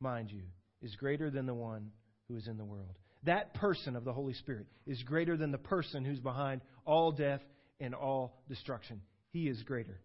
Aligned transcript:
mind 0.00 0.30
you, 0.30 0.42
is 0.80 0.96
greater 0.96 1.30
than 1.30 1.44
the 1.44 1.54
one 1.54 1.90
who 2.28 2.36
is 2.36 2.48
in 2.48 2.56
the 2.56 2.64
world. 2.64 2.96
That 3.24 3.54
person 3.54 3.94
of 3.94 4.04
the 4.04 4.12
Holy 4.12 4.34
Spirit 4.34 4.66
is 4.86 5.02
greater 5.02 5.36
than 5.36 5.52
the 5.52 5.58
person 5.58 6.04
who's 6.04 6.18
behind 6.18 6.62
all 6.86 7.12
death 7.12 7.42
and 7.78 7.94
all 7.94 8.42
destruction. 8.48 9.02
He 9.30 9.48
is 9.48 9.62
greater. 9.62 10.00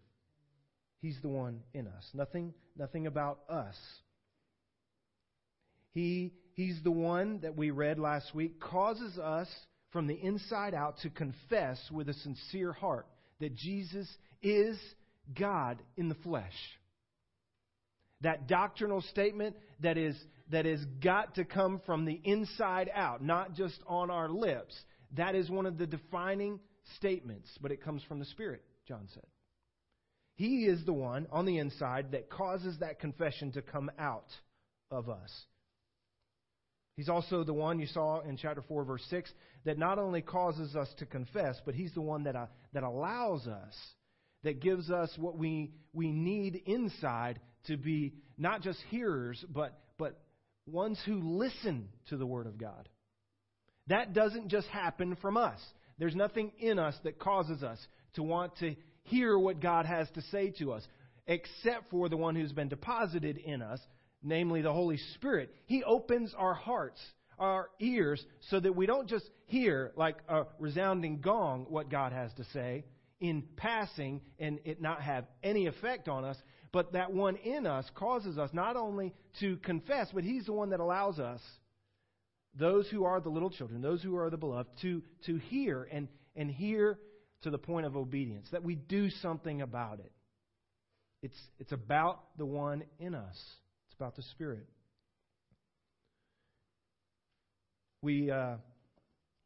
He's 1.01 1.17
the 1.21 1.29
one 1.29 1.61
in 1.73 1.87
us. 1.87 2.05
Nothing, 2.13 2.53
nothing 2.77 3.07
about 3.07 3.39
us. 3.49 3.75
He, 5.97 6.31
he's 6.53 6.79
the 6.83 6.91
one 6.91 7.39
that 7.39 7.57
we 7.57 7.71
read 7.71 7.97
last 7.97 8.35
week, 8.35 8.59
causes 8.59 9.17
us 9.17 9.47
from 9.89 10.05
the 10.05 10.13
inside 10.13 10.75
out 10.75 10.99
to 10.99 11.09
confess 11.09 11.79
with 11.91 12.07
a 12.07 12.13
sincere 12.13 12.71
heart 12.71 13.07
that 13.39 13.55
Jesus 13.55 14.07
is 14.43 14.77
God 15.33 15.81
in 15.95 16.07
the 16.07 16.13
flesh. 16.13 16.53
That 18.21 18.47
doctrinal 18.47 19.01
statement 19.01 19.55
that 19.79 19.97
is 19.97 20.15
that 20.51 20.65
has 20.65 20.85
got 21.03 21.33
to 21.33 21.43
come 21.43 21.81
from 21.87 22.05
the 22.05 22.21
inside 22.23 22.91
out, 22.93 23.23
not 23.23 23.55
just 23.55 23.79
on 23.87 24.11
our 24.11 24.29
lips. 24.29 24.75
That 25.15 25.33
is 25.33 25.49
one 25.49 25.65
of 25.65 25.79
the 25.79 25.87
defining 25.87 26.59
statements, 26.97 27.49
but 27.59 27.71
it 27.71 27.83
comes 27.83 28.03
from 28.03 28.19
the 28.19 28.25
Spirit, 28.25 28.61
John 28.87 29.07
said. 29.15 29.25
He 30.35 30.65
is 30.65 30.85
the 30.85 30.93
one 30.93 31.25
on 31.31 31.47
the 31.47 31.57
inside 31.57 32.11
that 32.11 32.29
causes 32.29 32.77
that 32.81 32.99
confession 32.99 33.51
to 33.53 33.63
come 33.63 33.89
out 33.97 34.29
of 34.91 35.09
us. 35.09 35.31
He's 36.97 37.09
also 37.09 37.43
the 37.43 37.53
one 37.53 37.79
you 37.79 37.85
saw 37.85 38.21
in 38.21 38.37
chapter 38.37 38.63
4, 38.67 38.83
verse 38.83 39.05
6, 39.11 39.31
that 39.65 39.77
not 39.77 39.99
only 39.99 40.21
causes 40.21 40.75
us 40.75 40.89
to 40.97 41.05
confess, 41.05 41.61
but 41.63 41.75
He's 41.75 41.93
the 41.93 42.01
one 42.01 42.23
that, 42.23 42.35
uh, 42.35 42.47
that 42.73 42.81
allows 42.81 43.45
us, 43.45 43.75
that 44.43 44.59
gives 44.61 44.89
us 44.89 45.11
what 45.17 45.37
we, 45.37 45.71
we 45.93 46.11
need 46.11 46.55
inside 46.65 47.39
to 47.67 47.77
be 47.77 48.15
not 48.37 48.61
just 48.61 48.79
hearers, 48.89 49.43
but, 49.47 49.77
but 49.99 50.19
ones 50.65 50.99
who 51.05 51.21
listen 51.21 51.87
to 52.09 52.17
the 52.17 52.25
Word 52.25 52.47
of 52.47 52.57
God. 52.57 52.89
That 53.87 54.13
doesn't 54.13 54.49
just 54.49 54.67
happen 54.67 55.15
from 55.21 55.37
us. 55.37 55.59
There's 55.99 56.15
nothing 56.15 56.51
in 56.59 56.79
us 56.79 56.95
that 57.03 57.19
causes 57.19 57.61
us 57.61 57.79
to 58.15 58.23
want 58.23 58.57
to 58.57 58.75
hear 59.03 59.37
what 59.37 59.61
God 59.61 59.85
has 59.85 60.07
to 60.15 60.21
say 60.31 60.51
to 60.57 60.73
us, 60.73 60.83
except 61.27 61.91
for 61.91 62.09
the 62.09 62.17
one 62.17 62.35
who's 62.35 62.51
been 62.51 62.69
deposited 62.69 63.37
in 63.37 63.61
us, 63.61 63.79
namely 64.23 64.61
the 64.61 64.73
Holy 64.73 64.97
Spirit, 65.15 65.53
He 65.65 65.83
opens 65.83 66.33
our 66.37 66.53
hearts, 66.53 66.99
our 67.39 67.69
ears, 67.79 68.23
so 68.49 68.59
that 68.59 68.75
we 68.75 68.85
don't 68.85 69.07
just 69.07 69.29
hear 69.45 69.91
like 69.95 70.17
a 70.27 70.45
resounding 70.59 71.21
gong 71.21 71.65
what 71.69 71.89
God 71.89 72.11
has 72.11 72.33
to 72.33 72.43
say 72.45 72.85
in 73.19 73.43
passing 73.55 74.21
and 74.39 74.59
it 74.65 74.81
not 74.81 75.01
have 75.01 75.25
any 75.43 75.67
effect 75.67 76.07
on 76.07 76.23
us, 76.23 76.37
but 76.71 76.93
that 76.93 77.11
one 77.11 77.35
in 77.37 77.65
us 77.65 77.85
causes 77.95 78.37
us 78.37 78.49
not 78.53 78.75
only 78.75 79.13
to 79.39 79.57
confess, 79.57 80.09
but 80.13 80.23
He's 80.23 80.45
the 80.45 80.53
one 80.53 80.69
that 80.71 80.79
allows 80.79 81.19
us, 81.19 81.41
those 82.55 82.87
who 82.89 83.05
are 83.05 83.19
the 83.19 83.29
little 83.29 83.49
children, 83.49 83.81
those 83.81 84.01
who 84.01 84.17
are 84.17 84.29
the 84.29 84.37
beloved, 84.37 84.69
to, 84.81 85.01
to 85.25 85.37
hear 85.37 85.87
and, 85.91 86.07
and 86.35 86.49
hear 86.49 86.99
to 87.43 87.51
the 87.51 87.57
point 87.57 87.85
of 87.85 87.95
obedience, 87.95 88.47
that 88.51 88.63
we 88.63 88.75
do 88.75 89.09
something 89.21 89.61
about 89.61 89.99
it. 89.99 90.11
It's, 91.21 91.37
it's 91.59 91.71
about 91.71 92.19
the 92.37 92.45
one 92.45 92.83
in 92.99 93.15
us 93.15 93.37
about 93.97 94.15
the 94.15 94.21
Spirit. 94.21 94.67
We, 98.03 98.29
uh, 98.29 98.57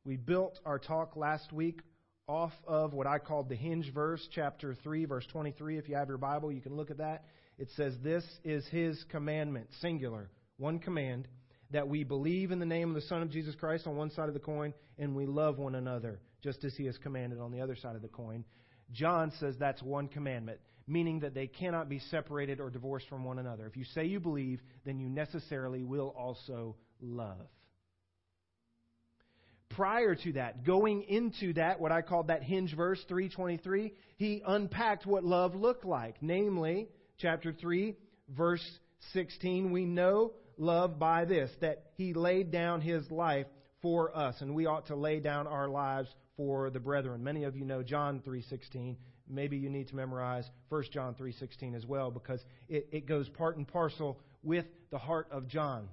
we 0.04 0.18
built 0.18 0.60
our 0.66 0.78
talk 0.78 1.16
last 1.16 1.54
week 1.54 1.80
off 2.28 2.52
of 2.68 2.94
what 2.94 3.08
I 3.08 3.18
called 3.20 3.48
the 3.48 3.56
hinge 3.56 3.94
verse, 3.94 4.28
chapter 4.36 4.76
3, 4.84 5.06
verse 5.06 5.26
23. 5.32 5.78
If 5.78 5.88
you 5.88 5.96
have 5.96 6.10
your 6.10 6.18
Bible, 6.18 6.52
you 6.52 6.60
can 6.60 6.76
look 6.76 6.92
at 6.92 6.98
that. 6.98 7.24
It 7.58 7.70
says, 7.78 7.96
This 8.04 8.26
is 8.44 8.68
His 8.68 9.02
commandment, 9.10 9.68
singular, 9.80 10.30
one 10.58 10.80
command, 10.80 11.30
that 11.72 11.88
we 11.88 12.04
believe 12.04 12.52
in 12.52 12.60
the 12.60 12.66
name 12.66 12.90
of 12.90 12.96
the 12.96 13.08
Son 13.08 13.22
of 13.22 13.32
Jesus 13.32 13.56
Christ 13.56 13.88
on 13.88 13.96
one 13.96 14.12
side 14.12 14.28
of 14.28 14.34
the 14.34 14.40
coin, 14.42 14.74
and 15.00 15.16
we 15.16 15.26
love 15.26 15.60
one 15.60 15.76
another, 15.76 16.20
just 16.44 16.66
as 16.66 16.76
He 16.76 16.86
has 16.88 16.98
commanded 16.98 17.40
on 17.40 17.52
the 17.52 17.62
other 17.62 17.78
side 17.78 17.96
of 17.96 18.02
the 18.02 18.10
coin. 18.10 18.44
John 18.92 19.32
says 19.40 19.56
that's 19.58 19.82
one 19.82 20.10
commandment 20.10 20.60
meaning 20.92 21.22
that 21.22 21.34
they 21.34 21.48
cannot 21.48 21.88
be 21.90 22.00
separated 22.12 22.60
or 22.60 22.70
divorced 22.70 23.08
from 23.08 23.24
one 23.24 23.40
another. 23.40 23.66
If 23.66 23.78
you 23.78 23.86
say 23.96 24.06
you 24.06 24.20
believe, 24.20 24.62
then 24.86 25.00
you 25.00 25.10
necessarily 25.10 25.84
will 25.84 26.14
also 26.18 26.76
love. 27.02 27.48
Prior 29.70 30.16
to 30.16 30.34
that, 30.34 30.66
going 30.66 31.04
into 31.04 31.54
that, 31.54 31.80
what 31.80 31.94
I 31.94 32.02
called 32.02 32.28
that 32.28 32.44
hinge 32.44 32.76
verse 32.76 33.02
323, 33.08 33.94
he 34.18 34.44
unpacked 34.46 35.06
what 35.06 35.24
love 35.24 35.56
looked 35.56 35.86
like. 35.86 36.18
Namely, 36.22 36.90
chapter 37.18 37.54
3, 37.54 37.96
verse 38.28 38.64
16, 39.14 39.72
we 39.72 39.86
know 39.86 40.34
love 40.58 41.00
by 41.00 41.24
this, 41.24 41.50
that 41.62 41.86
he 41.96 42.14
laid 42.14 42.52
down 42.52 42.82
his 42.82 43.10
life 43.10 43.48
for 43.82 44.16
us, 44.16 44.36
and 44.42 44.54
we 44.54 44.66
ought 44.66 44.88
to 44.88 44.96
lay 44.96 45.22
down 45.22 45.48
our 45.48 45.70
lives 45.70 46.10
for 46.36 46.70
the 46.70 46.80
brethren. 46.80 47.24
Many 47.24 47.46
of 47.46 47.56
you 47.56 47.66
know 47.66 47.82
John 47.82 48.22
3:16 48.22 48.98
maybe 49.32 49.58
you 49.58 49.70
need 49.70 49.88
to 49.90 49.96
memorize 49.96 50.50
1 50.70 50.84
John 50.92 51.16
3:16 51.16 51.76
as 51.76 51.86
well 51.86 52.12
because 52.12 52.44
it, 52.70 52.88
it 52.92 53.06
goes 53.06 53.28
part 53.30 53.58
and 53.58 53.68
parcel 53.68 54.20
with 54.44 54.66
the 54.90 54.98
heart 54.98 55.28
of 55.32 55.48
John. 55.48 55.90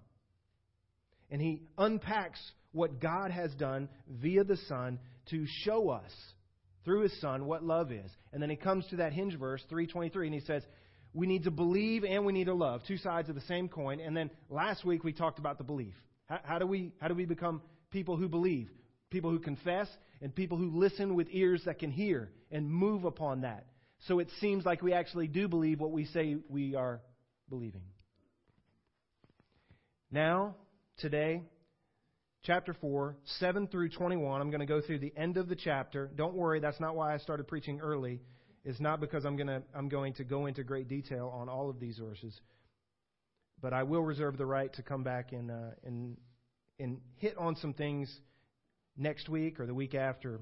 And 1.31 1.41
he 1.41 1.63
unpacks 1.77 2.41
what 2.73 3.01
God 3.01 3.31
has 3.31 3.55
done 3.55 3.89
via 4.09 4.45
the 4.45 4.57
Son 4.57 4.99
to 5.31 5.45
show 5.65 5.91
us 5.91 6.13
through 6.85 7.03
his 7.03 7.21
Son 7.21 7.47
what 7.47 7.63
love 7.63 7.93
is. 7.93 8.11
And 8.33 8.43
then 8.43 8.51
he 8.51 8.57
comes 8.57 8.87
to 8.89 8.97
that 8.97 9.13
hinge 9.13 9.39
verse 9.39 9.63
323 9.69 10.27
and 10.27 10.35
he 10.35 10.41
says, 10.41 10.63
we 11.13 11.27
need 11.27 11.45
to 11.45 11.51
believe 11.51 12.05
and 12.05 12.25
we 12.25 12.33
need 12.33 12.45
to 12.45 12.55
love, 12.55 12.83
two 12.87 12.99
sides 12.99 13.29
of 13.29 13.35
the 13.35 13.41
same 13.43 13.69
coin. 13.69 14.01
And 14.01 14.17
then 14.17 14.31
last 14.49 14.85
week 14.85 15.05
we 15.05 15.13
talked 15.13 15.39
about 15.39 15.59
the 15.59 15.65
belief. 15.65 15.95
How, 16.27 16.41
how 16.45 16.59
do 16.59 16.67
we 16.67 16.93
how 17.01 17.09
do 17.09 17.15
we 17.15 17.25
become 17.25 17.63
people 17.91 18.17
who 18.17 18.29
believe? 18.29 18.71
people 19.11 19.31
who 19.31 19.39
confess, 19.39 19.89
and 20.21 20.35
people 20.35 20.59
who 20.59 20.71
listen 20.79 21.15
with 21.15 21.29
ears 21.31 21.63
that 21.67 21.79
can 21.79 21.91
hear 21.91 22.31
and 22.51 22.71
move 22.71 23.05
upon 23.05 23.43
that. 23.43 23.67
So 24.07 24.19
it 24.19 24.29
seems 24.41 24.65
like 24.65 24.83
we 24.83 24.93
actually 24.93 25.27
do 25.27 25.49
believe 25.49 25.81
what 25.81 25.91
we 25.91 26.05
say 26.07 26.37
we 26.49 26.75
are 26.75 27.01
believing. 27.49 27.83
Now, 30.11 30.57
today, 30.99 31.43
chapter 32.43 32.75
4, 32.81 33.17
7 33.41 33.67
through 33.69 33.91
21, 33.91 34.41
I'm 34.41 34.51
going 34.51 34.61
to 34.61 34.67
go 34.67 34.81
through 34.81 35.01
the 35.01 35.13
end 35.17 35.37
of 35.37 35.49
the 35.49 35.57
chapter. 35.57 36.11
Don't 36.15 36.35
worry, 36.35 36.61
that's 36.61 36.81
not 36.81 36.97
why 36.97 37.15
I 37.15 37.19
started 37.19 37.47
preaching 37.47 37.81
early. 37.81 38.21
It's 38.65 38.81
not 38.81 39.01
because 39.01 39.25
I'm, 39.25 39.37
gonna, 39.37 39.63
I'm 39.75 39.89
going 39.89 40.15
to 40.15 40.25
go 40.25 40.47
into 40.47 40.63
great 40.63 40.89
detail 40.89 41.33
on 41.35 41.49
all 41.49 41.71
of 41.71 41.81
these 41.81 41.99
verses, 41.99 42.39
but 43.61 43.73
I 43.73 43.83
will 43.83 44.03
reserve 44.03 44.39
the 44.39 44.47
right 44.47 44.73
to 44.75 44.83
come 44.83 45.03
back 45.03 45.33
and, 45.33 45.51
uh, 45.51 45.71
and, 45.85 46.17
and 46.79 47.01
hit 47.17 47.37
on 47.37 47.57
some 47.57 47.75
things 47.75 48.15
next 48.99 49.29
week 49.29 49.61
or 49.61 49.67
the 49.67 49.75
week 49.75 49.95
after. 49.95 50.41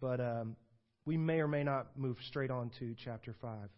But 0.00 0.20
um, 0.20 0.56
we 1.04 1.16
may 1.16 1.40
or 1.40 1.48
may 1.48 1.62
not 1.62 1.96
move 1.96 2.16
straight 2.28 2.50
on 2.50 2.70
to 2.78 2.94
chapter 3.04 3.34
5. 3.40 3.68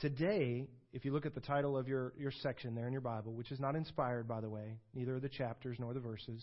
Today, 0.00 0.68
if 0.92 1.04
you 1.04 1.12
look 1.12 1.26
at 1.26 1.34
the 1.34 1.40
title 1.40 1.76
of 1.76 1.88
your, 1.88 2.12
your 2.18 2.32
section 2.42 2.74
there 2.74 2.86
in 2.86 2.92
your 2.92 3.00
Bible, 3.00 3.32
which 3.32 3.52
is 3.52 3.60
not 3.60 3.76
inspired, 3.76 4.26
by 4.26 4.40
the 4.40 4.48
way, 4.48 4.78
neither 4.94 5.16
are 5.16 5.20
the 5.20 5.28
chapters 5.28 5.76
nor 5.78 5.94
the 5.94 6.00
verses, 6.00 6.42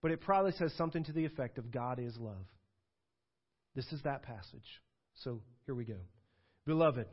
but 0.00 0.10
it 0.10 0.20
probably 0.20 0.52
says 0.52 0.72
something 0.76 1.04
to 1.04 1.12
the 1.12 1.24
effect 1.24 1.58
of 1.58 1.70
God 1.70 1.98
is 1.98 2.16
love. 2.18 2.46
This 3.74 3.90
is 3.92 4.02
that 4.02 4.22
passage. 4.22 4.80
So 5.22 5.40
here 5.66 5.74
we 5.74 5.84
go. 5.84 5.98
Beloved, 6.66 7.06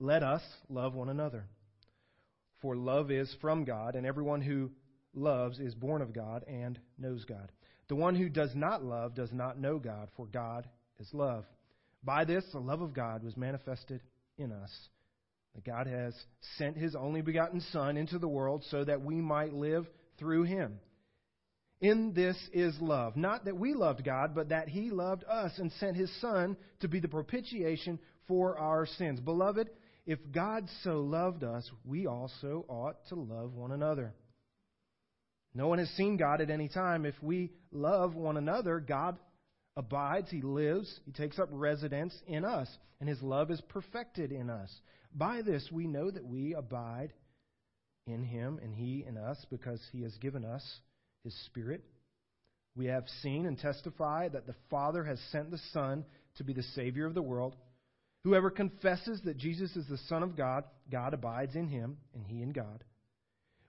let 0.00 0.22
us 0.22 0.42
love 0.68 0.94
one 0.94 1.08
another. 1.08 1.46
For 2.62 2.74
love 2.74 3.10
is 3.10 3.34
from 3.40 3.64
God, 3.64 3.94
and 3.94 4.06
everyone 4.06 4.40
who 4.40 4.70
loves 5.16 5.58
is 5.58 5.74
born 5.74 6.02
of 6.02 6.12
God 6.12 6.44
and 6.46 6.78
knows 6.98 7.24
God. 7.24 7.50
The 7.88 7.96
one 7.96 8.14
who 8.14 8.28
does 8.28 8.54
not 8.54 8.84
love 8.84 9.14
does 9.14 9.32
not 9.32 9.58
know 9.58 9.78
God, 9.78 10.08
for 10.16 10.26
God 10.26 10.68
is 10.98 11.08
love. 11.12 11.44
By 12.02 12.24
this, 12.24 12.44
the 12.52 12.58
love 12.58 12.82
of 12.82 12.94
God 12.94 13.22
was 13.22 13.36
manifested 13.36 14.00
in 14.38 14.52
us. 14.52 14.70
God 15.64 15.86
has 15.86 16.14
sent 16.58 16.76
his 16.76 16.94
only 16.94 17.22
begotten 17.22 17.60
Son 17.72 17.96
into 17.96 18.18
the 18.18 18.28
world 18.28 18.64
so 18.70 18.84
that 18.84 19.02
we 19.02 19.16
might 19.16 19.54
live 19.54 19.86
through 20.18 20.42
him. 20.42 20.78
In 21.80 22.12
this 22.14 22.36
is 22.52 22.74
love. 22.80 23.16
Not 23.16 23.44
that 23.44 23.56
we 23.56 23.74
loved 23.74 24.04
God, 24.04 24.34
but 24.34 24.50
that 24.50 24.68
he 24.68 24.90
loved 24.90 25.24
us 25.24 25.52
and 25.58 25.70
sent 25.72 25.96
his 25.96 26.10
Son 26.20 26.56
to 26.80 26.88
be 26.88 27.00
the 27.00 27.08
propitiation 27.08 27.98
for 28.28 28.58
our 28.58 28.86
sins. 28.86 29.20
Beloved, 29.20 29.68
if 30.06 30.18
God 30.32 30.68
so 30.82 31.00
loved 31.00 31.44
us, 31.44 31.68
we 31.84 32.06
also 32.06 32.64
ought 32.68 32.96
to 33.08 33.14
love 33.14 33.54
one 33.54 33.72
another. 33.72 34.14
No 35.56 35.68
one 35.68 35.78
has 35.78 35.88
seen 35.90 36.18
God 36.18 36.42
at 36.42 36.50
any 36.50 36.68
time. 36.68 37.06
If 37.06 37.14
we 37.22 37.50
love 37.72 38.14
one 38.14 38.36
another, 38.36 38.78
God 38.78 39.16
abides, 39.74 40.30
He 40.30 40.42
lives, 40.42 41.00
He 41.06 41.12
takes 41.12 41.38
up 41.38 41.48
residence 41.50 42.14
in 42.26 42.44
us, 42.44 42.68
and 43.00 43.08
His 43.08 43.22
love 43.22 43.50
is 43.50 43.62
perfected 43.62 44.32
in 44.32 44.50
us. 44.50 44.70
By 45.14 45.40
this 45.40 45.66
we 45.72 45.86
know 45.86 46.10
that 46.10 46.26
we 46.26 46.52
abide 46.52 47.14
in 48.06 48.22
Him 48.22 48.60
and 48.62 48.74
He 48.74 49.02
in 49.08 49.16
us 49.16 49.46
because 49.48 49.80
He 49.92 50.02
has 50.02 50.14
given 50.18 50.44
us 50.44 50.62
His 51.24 51.34
Spirit. 51.46 51.82
We 52.76 52.84
have 52.86 53.08
seen 53.22 53.46
and 53.46 53.58
testify 53.58 54.28
that 54.28 54.46
the 54.46 54.56
Father 54.68 55.04
has 55.04 55.18
sent 55.32 55.50
the 55.50 55.60
Son 55.72 56.04
to 56.36 56.44
be 56.44 56.52
the 56.52 56.62
Savior 56.74 57.06
of 57.06 57.14
the 57.14 57.22
world. 57.22 57.56
Whoever 58.24 58.50
confesses 58.50 59.22
that 59.24 59.38
Jesus 59.38 59.74
is 59.74 59.86
the 59.88 60.00
Son 60.10 60.22
of 60.22 60.36
God, 60.36 60.64
God 60.92 61.14
abides 61.14 61.54
in 61.54 61.68
him, 61.68 61.96
and 62.12 62.26
he 62.26 62.42
in 62.42 62.52
God 62.52 62.84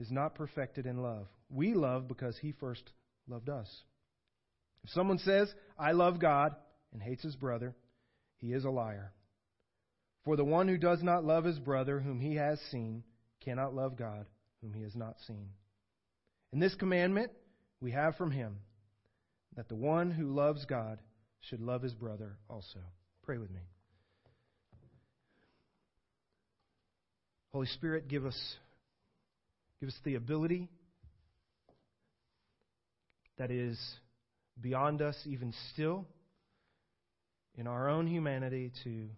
is 0.00 0.10
not 0.10 0.34
perfected 0.34 0.86
in 0.86 1.02
love. 1.02 1.26
We 1.50 1.74
love 1.74 2.08
because 2.08 2.36
he 2.38 2.52
first 2.52 2.82
loved 3.28 3.48
us. 3.48 3.68
If 4.84 4.90
someone 4.90 5.18
says, 5.18 5.52
I 5.78 5.92
love 5.92 6.20
God, 6.20 6.54
and 6.92 7.02
hates 7.02 7.22
his 7.22 7.36
brother, 7.36 7.74
he 8.38 8.52
is 8.52 8.64
a 8.64 8.70
liar. 8.70 9.12
For 10.24 10.36
the 10.36 10.44
one 10.44 10.68
who 10.68 10.78
does 10.78 11.02
not 11.02 11.24
love 11.24 11.44
his 11.44 11.58
brother 11.58 12.00
whom 12.00 12.20
he 12.20 12.36
has 12.36 12.60
seen 12.70 13.02
cannot 13.40 13.74
love 13.74 13.96
God 13.96 14.26
whom 14.60 14.72
he 14.74 14.82
has 14.82 14.94
not 14.94 15.16
seen. 15.26 15.48
And 16.52 16.62
this 16.62 16.74
commandment 16.74 17.32
we 17.80 17.92
have 17.92 18.16
from 18.16 18.30
him 18.30 18.58
that 19.56 19.68
the 19.68 19.76
one 19.76 20.10
who 20.10 20.34
loves 20.34 20.64
God 20.64 20.98
should 21.40 21.60
love 21.60 21.82
his 21.82 21.94
brother 21.94 22.36
also. 22.48 22.80
Pray 23.22 23.38
with 23.38 23.50
me. 23.50 23.60
Holy 27.52 27.66
Spirit, 27.66 28.08
give 28.08 28.26
us 28.26 28.56
Give 29.80 29.88
us 29.88 29.98
the 30.04 30.16
ability 30.16 30.68
that 33.38 33.50
is 33.50 33.78
beyond 34.60 35.00
us 35.00 35.16
even 35.24 35.54
still 35.72 36.06
in 37.56 37.66
our 37.66 37.88
own 37.88 38.06
humanity 38.06 38.72
to, 38.84 39.08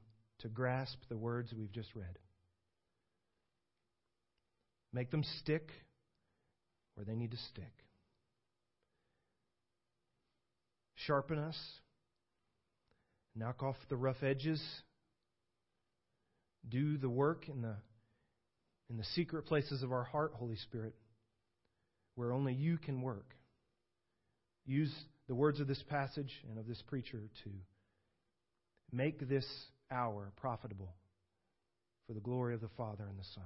to 0.40 0.48
grasp 0.48 0.98
the 1.08 1.16
words 1.16 1.52
we've 1.56 1.72
just 1.72 1.94
read. 1.94 2.18
Make 4.92 5.10
them 5.10 5.24
stick 5.40 5.70
where 6.94 7.04
they 7.04 7.14
need 7.14 7.30
to 7.30 7.36
stick. 7.36 7.72
Sharpen 10.94 11.38
us. 11.38 11.56
Knock 13.34 13.62
off 13.62 13.76
the 13.88 13.96
rough 13.96 14.22
edges. 14.22 14.62
Do 16.68 16.98
the 16.98 17.08
work 17.08 17.48
in 17.48 17.62
the 17.62 17.76
in 18.90 18.96
the 18.96 19.04
secret 19.14 19.46
places 19.46 19.82
of 19.82 19.92
our 19.92 20.02
heart, 20.02 20.32
Holy 20.34 20.56
Spirit, 20.56 20.94
where 22.16 22.32
only 22.32 22.52
you 22.52 22.76
can 22.76 23.00
work. 23.00 23.34
Use 24.66 24.92
the 25.28 25.34
words 25.34 25.60
of 25.60 25.68
this 25.68 25.82
passage 25.88 26.32
and 26.48 26.58
of 26.58 26.66
this 26.66 26.82
preacher 26.88 27.22
to 27.44 27.50
make 28.92 29.26
this 29.28 29.46
hour 29.92 30.32
profitable 30.36 30.92
for 32.06 32.14
the 32.14 32.20
glory 32.20 32.52
of 32.52 32.60
the 32.60 32.68
Father 32.76 33.04
and 33.08 33.18
the 33.18 33.24
Son. 33.34 33.44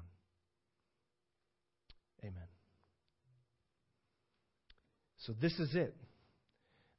Amen. 2.23 2.49
So 5.27 5.35
this 5.41 5.53
is 5.59 5.75
it. 5.75 5.95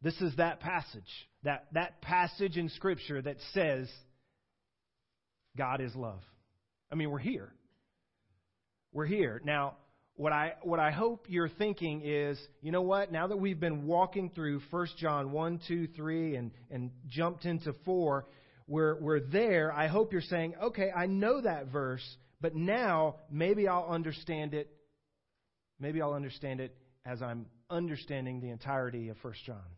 This 0.03 0.19
is 0.21 0.35
that 0.37 0.59
passage. 0.59 1.01
That, 1.43 1.65
that 1.73 2.01
passage 2.01 2.57
in 2.57 2.69
Scripture 2.69 3.21
that 3.23 3.37
says 3.53 3.89
God 5.57 5.81
is 5.81 5.95
love. 5.95 6.21
I 6.91 6.95
mean, 6.95 7.09
we're 7.09 7.17
here 7.17 7.51
we're 8.95 9.05
here. 9.05 9.41
Now, 9.43 9.73
what 10.15 10.31
I 10.31 10.53
what 10.63 10.79
I 10.79 10.89
hope 10.89 11.25
you're 11.27 11.49
thinking 11.49 12.01
is, 12.03 12.39
you 12.61 12.71
know 12.71 12.81
what? 12.81 13.11
Now 13.11 13.27
that 13.27 13.35
we've 13.35 13.59
been 13.59 13.85
walking 13.85 14.31
through 14.33 14.61
1 14.71 14.87
John 14.97 15.31
1, 15.33 15.59
2, 15.67 15.87
3 15.87 16.35
and 16.37 16.51
and 16.71 16.91
jumped 17.09 17.43
into 17.43 17.73
4, 17.83 18.25
we're 18.67 18.95
we're 18.95 19.19
there. 19.19 19.73
I 19.73 19.87
hope 19.87 20.13
you're 20.13 20.21
saying, 20.21 20.55
"Okay, 20.63 20.89
I 20.95 21.07
know 21.07 21.41
that 21.41 21.67
verse, 21.67 22.17
but 22.39 22.55
now 22.55 23.17
maybe 23.29 23.67
I'll 23.67 23.89
understand 23.89 24.53
it. 24.53 24.69
Maybe 25.77 26.01
I'll 26.01 26.13
understand 26.13 26.61
it 26.61 26.73
as 27.05 27.21
I'm 27.21 27.47
understanding 27.69 28.39
the 28.39 28.49
entirety 28.49 29.09
of 29.09 29.17
1 29.21 29.33
John." 29.45 29.75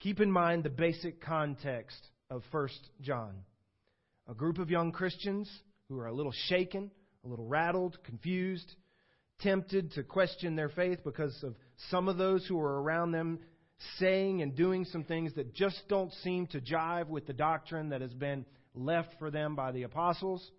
Keep 0.00 0.20
in 0.20 0.32
mind 0.32 0.64
the 0.64 0.70
basic 0.70 1.20
context 1.20 2.08
of 2.30 2.42
1 2.52 2.68
John. 3.02 3.44
A 4.28 4.34
group 4.34 4.58
of 4.58 4.70
young 4.70 4.92
Christians 4.92 5.50
who 5.90 5.98
are 5.98 6.06
a 6.06 6.12
little 6.12 6.32
shaken 6.32 6.90
a 7.28 7.30
little 7.30 7.46
rattled, 7.46 7.98
confused, 8.04 8.74
tempted 9.40 9.92
to 9.92 10.02
question 10.02 10.56
their 10.56 10.70
faith 10.70 11.00
because 11.04 11.36
of 11.42 11.54
some 11.90 12.08
of 12.08 12.16
those 12.16 12.46
who 12.46 12.58
are 12.58 12.82
around 12.82 13.12
them 13.12 13.38
saying 13.98 14.42
and 14.42 14.56
doing 14.56 14.84
some 14.86 15.04
things 15.04 15.34
that 15.34 15.54
just 15.54 15.80
don't 15.88 16.12
seem 16.24 16.46
to 16.48 16.60
jive 16.60 17.08
with 17.08 17.26
the 17.26 17.32
doctrine 17.32 17.90
that 17.90 18.00
has 18.00 18.12
been 18.14 18.44
left 18.74 19.10
for 19.18 19.30
them 19.30 19.54
by 19.54 19.70
the 19.72 19.82
apostles. 19.82 20.50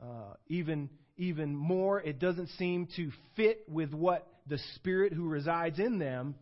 Uh, 0.00 0.34
even 0.46 0.88
even 1.16 1.54
more, 1.54 2.00
it 2.00 2.18
doesn't 2.18 2.48
seem 2.50 2.88
to 2.96 3.10
fit 3.36 3.64
with 3.68 3.92
what 3.92 4.26
the 4.46 4.58
Spirit 4.76 5.12
who 5.12 5.28
resides 5.28 5.78
in 5.78 5.98
them 5.98 6.34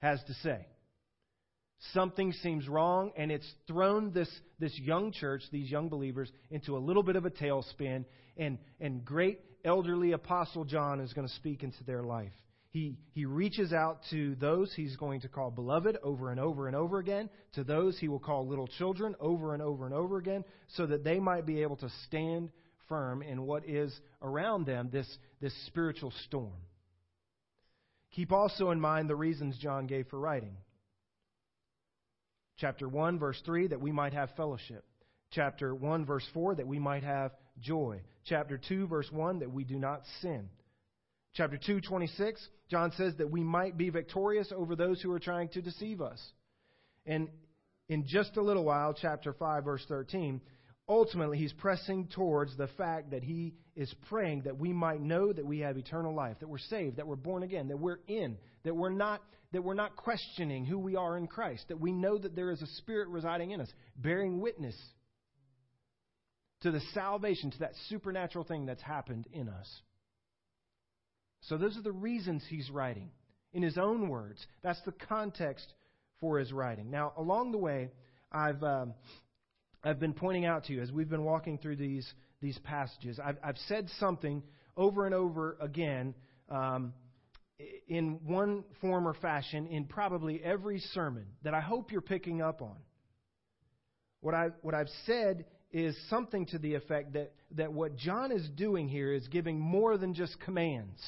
has 0.00 0.18
to 0.26 0.34
say 0.34 0.66
something 1.92 2.32
seems 2.32 2.68
wrong, 2.68 3.12
and 3.16 3.30
it's 3.30 3.50
thrown 3.66 4.12
this, 4.12 4.30
this 4.58 4.76
young 4.78 5.12
church, 5.12 5.42
these 5.50 5.70
young 5.70 5.88
believers, 5.88 6.30
into 6.50 6.76
a 6.76 6.78
little 6.78 7.02
bit 7.02 7.16
of 7.16 7.26
a 7.26 7.30
tailspin, 7.30 8.04
and, 8.36 8.58
and 8.80 9.04
great 9.04 9.40
elderly 9.64 10.12
Apostle 10.12 10.64
John 10.64 11.00
is 11.00 11.12
going 11.12 11.26
to 11.26 11.34
speak 11.34 11.62
into 11.62 11.82
their 11.84 12.02
life. 12.02 12.32
He, 12.70 12.96
he 13.12 13.26
reaches 13.26 13.72
out 13.72 14.00
to 14.10 14.34
those 14.36 14.72
he's 14.74 14.96
going 14.96 15.20
to 15.20 15.28
call 15.28 15.50
beloved 15.50 15.98
over 16.02 16.30
and 16.30 16.40
over 16.40 16.68
and 16.68 16.76
over 16.76 16.98
again, 16.98 17.28
to 17.54 17.64
those 17.64 17.98
he 17.98 18.08
will 18.08 18.18
call 18.18 18.46
little 18.46 18.66
children 18.66 19.14
over 19.20 19.52
and 19.52 19.62
over 19.62 19.84
and 19.84 19.94
over 19.94 20.16
again, 20.16 20.44
so 20.68 20.86
that 20.86 21.04
they 21.04 21.20
might 21.20 21.44
be 21.44 21.62
able 21.62 21.76
to 21.76 21.90
stand 22.06 22.50
firm 22.88 23.22
in 23.22 23.42
what 23.42 23.68
is 23.68 23.94
around 24.22 24.66
them, 24.66 24.88
this, 24.90 25.06
this 25.40 25.54
spiritual 25.66 26.12
storm. 26.26 26.52
Keep 28.12 28.32
also 28.32 28.70
in 28.70 28.80
mind 28.80 29.08
the 29.08 29.16
reasons 29.16 29.58
John 29.58 29.86
gave 29.86 30.06
for 30.08 30.18
writing. 30.18 30.56
Chapter 32.62 32.88
1, 32.88 33.18
verse 33.18 33.42
3, 33.44 33.66
that 33.66 33.80
we 33.80 33.90
might 33.90 34.12
have 34.12 34.30
fellowship. 34.36 34.84
Chapter 35.32 35.74
1, 35.74 36.06
verse 36.06 36.24
4, 36.32 36.54
that 36.54 36.68
we 36.68 36.78
might 36.78 37.02
have 37.02 37.32
joy. 37.60 38.00
Chapter 38.24 38.56
2, 38.56 38.86
verse 38.86 39.10
1, 39.10 39.40
that 39.40 39.50
we 39.50 39.64
do 39.64 39.80
not 39.80 40.02
sin. 40.20 40.48
Chapter 41.34 41.58
2, 41.58 41.80
26, 41.80 42.48
John 42.70 42.92
says 42.96 43.14
that 43.18 43.32
we 43.32 43.42
might 43.42 43.76
be 43.76 43.90
victorious 43.90 44.52
over 44.56 44.76
those 44.76 45.02
who 45.02 45.10
are 45.10 45.18
trying 45.18 45.48
to 45.48 45.60
deceive 45.60 46.00
us. 46.00 46.22
And 47.04 47.30
in 47.88 48.06
just 48.06 48.36
a 48.36 48.42
little 48.42 48.64
while, 48.64 48.94
chapter 48.94 49.32
5, 49.32 49.64
verse 49.64 49.84
13, 49.88 50.40
ultimately 50.88 51.38
he's 51.38 51.52
pressing 51.54 52.06
towards 52.14 52.56
the 52.56 52.68
fact 52.68 53.10
that 53.10 53.24
he 53.24 53.54
is 53.74 53.92
praying 54.08 54.42
that 54.42 54.56
we 54.56 54.72
might 54.72 55.00
know 55.00 55.32
that 55.32 55.44
we 55.44 55.58
have 55.60 55.76
eternal 55.76 56.14
life, 56.14 56.36
that 56.38 56.48
we're 56.48 56.58
saved, 56.58 56.98
that 56.98 57.08
we're 57.08 57.16
born 57.16 57.42
again, 57.42 57.66
that 57.66 57.80
we're 57.80 57.98
in, 58.06 58.38
that 58.62 58.76
we're 58.76 58.90
not 58.90 59.20
that 59.52 59.62
we're 59.62 59.74
not 59.74 59.96
questioning 59.96 60.64
who 60.64 60.78
we 60.78 60.96
are 60.96 61.16
in 61.16 61.26
Christ, 61.26 61.66
that 61.68 61.80
we 61.80 61.92
know 61.92 62.18
that 62.18 62.34
there 62.34 62.50
is 62.50 62.62
a 62.62 62.66
spirit 62.78 63.08
residing 63.08 63.50
in 63.50 63.60
us, 63.60 63.72
bearing 63.96 64.40
witness 64.40 64.76
to 66.62 66.70
the 66.70 66.80
salvation, 66.94 67.50
to 67.50 67.58
that 67.60 67.72
supernatural 67.88 68.44
thing 68.44 68.66
that's 68.66 68.82
happened 68.82 69.26
in 69.32 69.48
us. 69.48 69.68
So 71.42 71.58
those 71.58 71.76
are 71.76 71.82
the 71.82 71.92
reasons 71.92 72.42
he's 72.48 72.70
writing 72.70 73.10
in 73.52 73.62
his 73.62 73.76
own 73.76 74.08
words. 74.08 74.44
That's 74.62 74.80
the 74.82 74.92
context 74.92 75.66
for 76.20 76.38
his 76.38 76.52
writing. 76.52 76.90
Now, 76.90 77.12
along 77.16 77.52
the 77.52 77.58
way, 77.58 77.90
I've 78.30 78.62
um, 78.62 78.94
I've 79.84 79.98
been 79.98 80.14
pointing 80.14 80.44
out 80.44 80.64
to 80.64 80.72
you 80.72 80.80
as 80.80 80.92
we've 80.92 81.10
been 81.10 81.24
walking 81.24 81.58
through 81.58 81.76
these 81.76 82.10
these 82.40 82.58
passages. 82.60 83.18
I've, 83.22 83.36
I've 83.42 83.58
said 83.66 83.88
something 83.98 84.42
over 84.76 85.04
and 85.04 85.14
over 85.14 85.56
again 85.60 86.14
um, 86.48 86.94
in 87.88 88.20
one 88.24 88.64
form 88.80 89.06
or 89.06 89.14
fashion 89.14 89.66
in 89.66 89.84
probably 89.84 90.42
every 90.42 90.78
sermon 90.92 91.26
that 91.42 91.54
I 91.54 91.60
hope 91.60 91.92
you're 91.92 92.00
picking 92.00 92.40
up 92.40 92.62
on. 92.62 92.76
What 94.20 94.34
I 94.34 94.48
what 94.62 94.74
I've 94.74 94.90
said 95.06 95.46
is 95.72 95.96
something 96.08 96.46
to 96.46 96.58
the 96.58 96.74
effect 96.74 97.14
that 97.14 97.32
that 97.52 97.72
what 97.72 97.96
John 97.96 98.30
is 98.32 98.48
doing 98.56 98.88
here 98.88 99.12
is 99.12 99.26
giving 99.28 99.58
more 99.58 99.96
than 99.96 100.14
just 100.14 100.38
commands. 100.40 101.00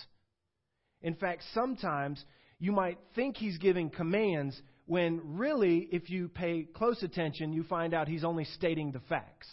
In 1.02 1.14
fact, 1.14 1.42
sometimes 1.52 2.24
you 2.58 2.72
might 2.72 2.98
think 3.14 3.36
he's 3.36 3.58
giving 3.58 3.90
commands 3.90 4.60
when 4.86 5.20
really, 5.36 5.88
if 5.92 6.10
you 6.10 6.28
pay 6.28 6.64
close 6.74 7.02
attention, 7.02 7.52
you 7.52 7.62
find 7.64 7.94
out 7.94 8.08
he's 8.08 8.24
only 8.24 8.44
stating 8.44 8.92
the 8.92 9.00
facts. 9.08 9.48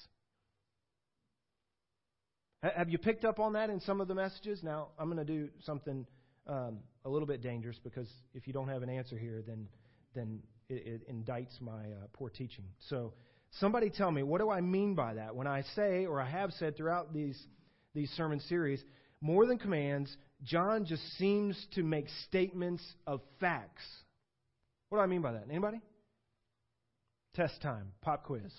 Have 2.63 2.89
you 2.89 2.97
picked 2.97 3.25
up 3.25 3.39
on 3.39 3.53
that 3.53 3.69
in 3.69 3.79
some 3.79 4.01
of 4.01 4.07
the 4.07 4.13
messages? 4.13 4.61
Now, 4.61 4.89
I'm 4.99 5.11
going 5.11 5.25
to 5.25 5.25
do 5.25 5.49
something 5.63 6.05
um, 6.47 6.79
a 7.05 7.09
little 7.09 7.27
bit 7.27 7.41
dangerous 7.41 7.77
because 7.83 8.07
if 8.33 8.47
you 8.47 8.53
don't 8.53 8.67
have 8.67 8.83
an 8.83 8.89
answer 8.89 9.17
here, 9.17 9.43
then 9.45 9.67
then 10.13 10.41
it, 10.69 11.01
it 11.07 11.11
indicts 11.11 11.59
my 11.61 11.71
uh, 11.71 12.07
poor 12.13 12.29
teaching. 12.29 12.65
So, 12.89 13.13
somebody 13.59 13.89
tell 13.89 14.11
me 14.11 14.23
what 14.23 14.41
do 14.41 14.49
I 14.49 14.61
mean 14.61 14.95
by 14.95 15.15
that 15.15 15.35
when 15.35 15.47
I 15.47 15.63
say, 15.75 16.05
or 16.05 16.21
I 16.21 16.29
have 16.29 16.51
said 16.53 16.75
throughout 16.75 17.13
these 17.13 17.41
these 17.93 18.09
sermon 18.11 18.39
series, 18.41 18.83
more 19.21 19.45
than 19.45 19.57
commands, 19.57 20.15
John 20.43 20.85
just 20.85 21.03
seems 21.17 21.67
to 21.75 21.83
make 21.83 22.07
statements 22.27 22.83
of 23.05 23.21
facts. 23.39 23.83
What 24.89 24.97
do 24.97 25.03
I 25.03 25.07
mean 25.07 25.21
by 25.21 25.33
that? 25.33 25.43
Anybody? 25.49 25.81
Test 27.33 27.61
time, 27.61 27.93
pop 28.01 28.25
quiz. 28.25 28.51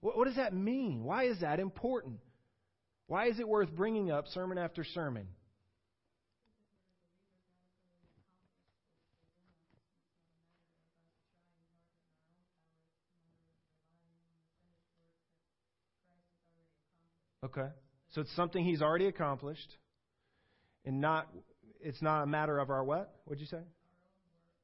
What, 0.00 0.16
what 0.16 0.26
does 0.26 0.36
that 0.36 0.54
mean? 0.54 1.04
Why 1.04 1.24
is 1.24 1.40
that 1.40 1.60
important? 1.60 2.18
Why 3.06 3.28
is 3.28 3.38
it 3.38 3.48
worth 3.48 3.70
bringing 3.70 4.10
up 4.10 4.26
sermon 4.28 4.58
after 4.58 4.84
sermon? 4.84 5.28
Okay. 17.44 17.68
So 18.10 18.20
it's 18.20 18.34
something 18.34 18.64
he's 18.64 18.82
already 18.82 19.06
accomplished 19.06 19.76
and 20.84 21.00
not 21.00 21.28
it's 21.80 22.02
not 22.02 22.22
a 22.22 22.26
matter 22.26 22.58
of 22.58 22.70
our 22.70 22.82
what? 22.82 23.14
What'd 23.24 23.40
you 23.40 23.46
say? 23.46 23.62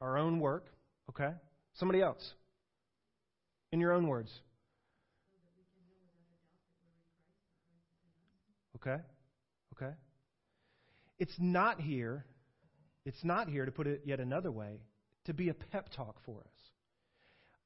Our 0.01 0.19
own 0.19 0.41
work. 0.41 0.67
Okay. 1.11 1.31
Somebody 1.75 2.03
else. 2.03 2.33
In 3.73 3.81
your 3.81 3.93
own 3.93 4.09
words. 4.09 4.31
Okay. 8.77 8.97
Okay. 9.77 9.93
It's 11.19 11.35
not 11.39 11.81
here. 11.81 12.25
It's 13.07 13.23
not 13.23 13.49
here 13.49 13.65
to 13.65 13.73
put 13.73 13.87
it 13.87 14.03
yet 14.05 14.21
another 14.21 14.51
way 14.51 14.81
to 15.27 15.35
be 15.35 15.49
a 15.49 15.55
pep 15.55 15.91
talk 15.95 16.17
for 16.25 16.41
us. 16.41 16.74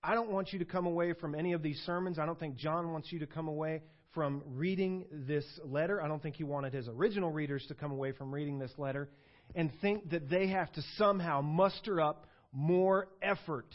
I 0.02 0.14
don't 0.14 0.30
want 0.30 0.52
you 0.52 0.60
to 0.60 0.64
come 0.64 0.86
away 0.86 1.12
from 1.12 1.34
any 1.34 1.52
of 1.52 1.62
these 1.62 1.78
sermons. 1.84 2.18
I 2.18 2.26
don't 2.26 2.38
think 2.38 2.56
John 2.56 2.92
wants 2.92 3.10
you 3.10 3.18
to 3.20 3.26
come 3.26 3.48
away 3.48 3.82
from 4.14 4.42
reading 4.46 5.04
this 5.10 5.44
letter. 5.64 6.00
I 6.02 6.08
don't 6.08 6.22
think 6.22 6.36
he 6.36 6.44
wanted 6.44 6.72
his 6.72 6.88
original 6.88 7.30
readers 7.30 7.64
to 7.68 7.74
come 7.74 7.90
away 7.90 8.12
from 8.12 8.32
reading 8.32 8.58
this 8.58 8.72
letter 8.78 9.08
and 9.54 9.70
think 9.80 10.10
that 10.10 10.28
they 10.28 10.48
have 10.48 10.70
to 10.72 10.82
somehow 10.96 11.40
muster 11.40 12.00
up 12.00 12.26
more 12.52 13.08
effort, 13.22 13.68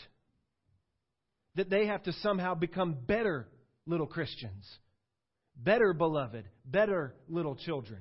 that 1.55 1.69
they 1.69 1.87
have 1.87 2.03
to 2.03 2.13
somehow 2.13 2.55
become 2.55 2.97
better 3.05 3.47
little 3.85 4.07
Christians, 4.07 4.65
better 5.55 5.93
beloved, 5.93 6.45
better 6.65 7.13
little 7.27 7.55
children, 7.55 7.99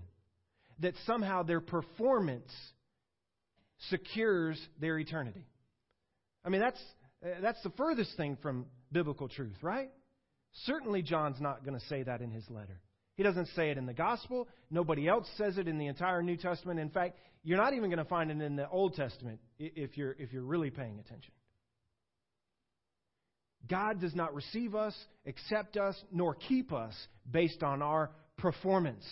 that 0.80 0.94
somehow 1.06 1.42
their 1.42 1.60
performance 1.60 2.50
secures 3.90 4.60
their 4.80 4.98
eternity. 4.98 5.44
I 6.44 6.48
mean, 6.48 6.60
that's, 6.60 6.80
Uh, 7.24 7.28
that's 7.40 7.62
the 7.62 7.70
furthest 7.70 8.16
thing 8.16 8.36
from 8.42 8.66
biblical 8.90 9.28
truth, 9.28 9.56
right? 9.62 9.90
Certainly, 10.64 11.02
John's 11.02 11.40
not 11.40 11.64
going 11.64 11.78
to 11.78 11.86
say 11.86 12.02
that 12.02 12.20
in 12.20 12.30
his 12.30 12.48
letter. 12.50 12.80
He 13.16 13.22
doesn't 13.22 13.48
say 13.54 13.70
it 13.70 13.78
in 13.78 13.86
the 13.86 13.94
gospel. 13.94 14.48
Nobody 14.70 15.06
else 15.06 15.28
says 15.36 15.58
it 15.58 15.68
in 15.68 15.78
the 15.78 15.86
entire 15.86 16.22
New 16.22 16.36
Testament. 16.36 16.80
In 16.80 16.90
fact, 16.90 17.18
you're 17.44 17.58
not 17.58 17.74
even 17.74 17.90
going 17.90 17.98
to 17.98 18.04
find 18.04 18.30
it 18.30 18.40
in 18.40 18.56
the 18.56 18.68
Old 18.68 18.94
Testament 18.94 19.40
if 19.58 19.96
you're, 19.96 20.16
if 20.18 20.32
you're 20.32 20.42
really 20.42 20.70
paying 20.70 20.98
attention. 20.98 21.32
God 23.68 24.00
does 24.00 24.14
not 24.14 24.34
receive 24.34 24.74
us, 24.74 24.94
accept 25.26 25.76
us, 25.76 25.96
nor 26.10 26.34
keep 26.34 26.72
us 26.72 26.94
based 27.30 27.62
on 27.62 27.82
our 27.82 28.10
performance. 28.38 29.04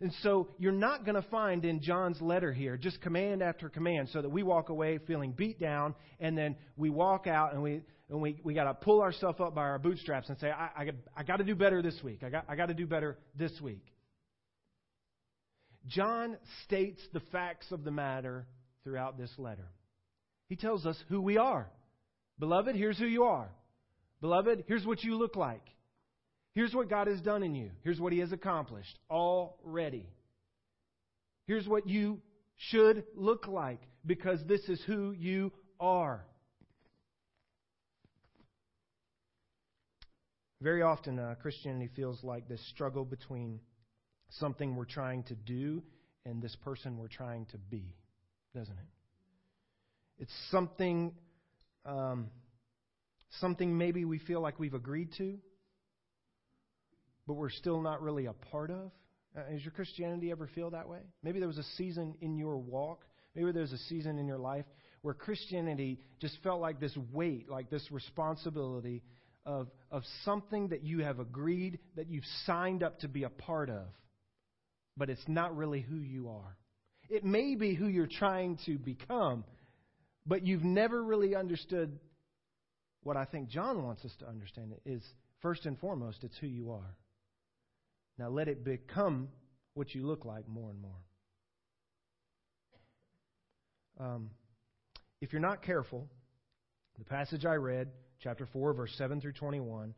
And 0.00 0.12
so 0.22 0.48
you're 0.58 0.72
not 0.72 1.04
going 1.04 1.20
to 1.20 1.28
find 1.28 1.64
in 1.64 1.80
John's 1.82 2.20
letter 2.22 2.52
here 2.52 2.78
just 2.78 3.00
command 3.02 3.42
after 3.42 3.68
command 3.68 4.08
so 4.10 4.22
that 4.22 4.30
we 4.30 4.42
walk 4.42 4.70
away 4.70 4.98
feeling 5.06 5.32
beat 5.32 5.60
down 5.60 5.94
and 6.20 6.36
then 6.36 6.56
we 6.76 6.88
walk 6.88 7.26
out 7.26 7.52
and 7.52 7.62
we 7.62 7.82
and 8.08 8.20
we, 8.20 8.40
we 8.42 8.54
got 8.54 8.64
to 8.64 8.74
pull 8.74 9.02
ourselves 9.02 9.38
up 9.40 9.54
by 9.54 9.62
our 9.62 9.78
bootstraps 9.78 10.28
and 10.28 10.38
say, 10.38 10.50
I, 10.50 10.70
I, 10.76 10.90
I 11.16 11.22
got 11.22 11.36
to 11.36 11.44
do 11.44 11.54
better 11.54 11.80
this 11.80 11.94
week. 12.02 12.24
I 12.24 12.28
got, 12.28 12.44
I 12.48 12.56
got 12.56 12.66
to 12.66 12.74
do 12.74 12.84
better 12.84 13.16
this 13.36 13.52
week. 13.60 13.84
John 15.86 16.36
states 16.64 17.00
the 17.12 17.20
facts 17.32 17.66
of 17.70 17.84
the 17.84 17.92
matter 17.92 18.46
throughout 18.82 19.16
this 19.16 19.30
letter. 19.38 19.68
He 20.48 20.56
tells 20.56 20.86
us 20.86 20.96
who 21.08 21.20
we 21.20 21.38
are. 21.38 21.70
Beloved, 22.40 22.74
here's 22.74 22.98
who 22.98 23.06
you 23.06 23.24
are. 23.24 23.48
Beloved, 24.20 24.64
here's 24.66 24.84
what 24.84 25.04
you 25.04 25.16
look 25.16 25.36
like. 25.36 25.62
Here's 26.54 26.74
what 26.74 26.88
God 26.88 27.06
has 27.06 27.20
done 27.20 27.42
in 27.42 27.54
you. 27.54 27.70
Here's 27.82 28.00
what 28.00 28.12
He 28.12 28.18
has 28.18 28.32
accomplished 28.32 28.98
already. 29.10 30.06
Here's 31.46 31.66
what 31.66 31.88
you 31.88 32.20
should 32.56 33.04
look 33.14 33.46
like 33.46 33.80
because 34.04 34.40
this 34.46 34.60
is 34.68 34.82
who 34.86 35.12
you 35.12 35.52
are. 35.78 36.24
Very 40.60 40.82
often, 40.82 41.18
uh, 41.18 41.36
Christianity 41.40 41.88
feels 41.96 42.22
like 42.22 42.48
this 42.48 42.60
struggle 42.68 43.04
between 43.04 43.60
something 44.28 44.76
we're 44.76 44.84
trying 44.84 45.22
to 45.24 45.34
do 45.34 45.82
and 46.26 46.42
this 46.42 46.54
person 46.56 46.98
we're 46.98 47.08
trying 47.08 47.46
to 47.46 47.58
be, 47.58 47.94
doesn't 48.54 48.76
it? 48.76 48.88
It's 50.18 50.32
something, 50.50 51.14
um, 51.86 52.28
something 53.40 53.76
maybe 53.76 54.04
we 54.04 54.18
feel 54.18 54.42
like 54.42 54.60
we've 54.60 54.74
agreed 54.74 55.08
to, 55.16 55.38
but 57.30 57.34
we're 57.34 57.48
still 57.48 57.80
not 57.80 58.02
really 58.02 58.26
a 58.26 58.32
part 58.32 58.72
of. 58.72 58.90
Uh, 59.38 59.42
does 59.52 59.62
your 59.62 59.70
Christianity 59.70 60.32
ever 60.32 60.48
feel 60.52 60.70
that 60.70 60.88
way? 60.88 60.98
Maybe 61.22 61.38
there 61.38 61.46
was 61.46 61.58
a 61.58 61.76
season 61.76 62.16
in 62.20 62.36
your 62.36 62.56
walk, 62.56 63.04
maybe 63.36 63.52
there 63.52 63.62
was 63.62 63.70
a 63.72 63.78
season 63.78 64.18
in 64.18 64.26
your 64.26 64.36
life 64.36 64.64
where 65.02 65.14
Christianity 65.14 66.00
just 66.20 66.36
felt 66.42 66.60
like 66.60 66.80
this 66.80 66.98
weight, 67.12 67.48
like 67.48 67.70
this 67.70 67.88
responsibility 67.92 69.04
of, 69.46 69.68
of 69.92 70.02
something 70.24 70.70
that 70.70 70.82
you 70.82 71.04
have 71.04 71.20
agreed, 71.20 71.78
that 71.94 72.08
you've 72.08 72.24
signed 72.46 72.82
up 72.82 72.98
to 72.98 73.06
be 73.06 73.22
a 73.22 73.28
part 73.28 73.70
of, 73.70 73.86
but 74.96 75.08
it's 75.08 75.28
not 75.28 75.56
really 75.56 75.82
who 75.82 75.98
you 75.98 76.30
are. 76.30 76.56
It 77.08 77.22
may 77.22 77.54
be 77.54 77.76
who 77.76 77.86
you're 77.86 78.08
trying 78.08 78.58
to 78.66 78.76
become, 78.76 79.44
but 80.26 80.44
you've 80.44 80.64
never 80.64 81.00
really 81.00 81.36
understood 81.36 81.96
what 83.04 83.16
I 83.16 83.24
think 83.24 83.50
John 83.50 83.84
wants 83.84 84.04
us 84.04 84.16
to 84.18 84.28
understand 84.28 84.74
is 84.84 85.04
first 85.42 85.64
and 85.64 85.78
foremost, 85.78 86.24
it's 86.24 86.36
who 86.40 86.48
you 86.48 86.72
are. 86.72 86.96
Now 88.20 88.28
let 88.28 88.48
it 88.48 88.62
become 88.62 89.28
what 89.72 89.94
you 89.94 90.06
look 90.06 90.26
like 90.26 90.46
more 90.46 90.68
and 90.68 90.78
more. 90.78 91.00
Um, 93.98 94.30
if 95.22 95.32
you're 95.32 95.40
not 95.40 95.62
careful, 95.62 96.06
the 96.98 97.06
passage 97.06 97.46
I 97.46 97.54
read 97.54 97.88
chapter 98.22 98.46
4, 98.52 98.74
verse 98.74 98.92
7 98.98 99.22
through 99.22 99.32
21, 99.32 99.94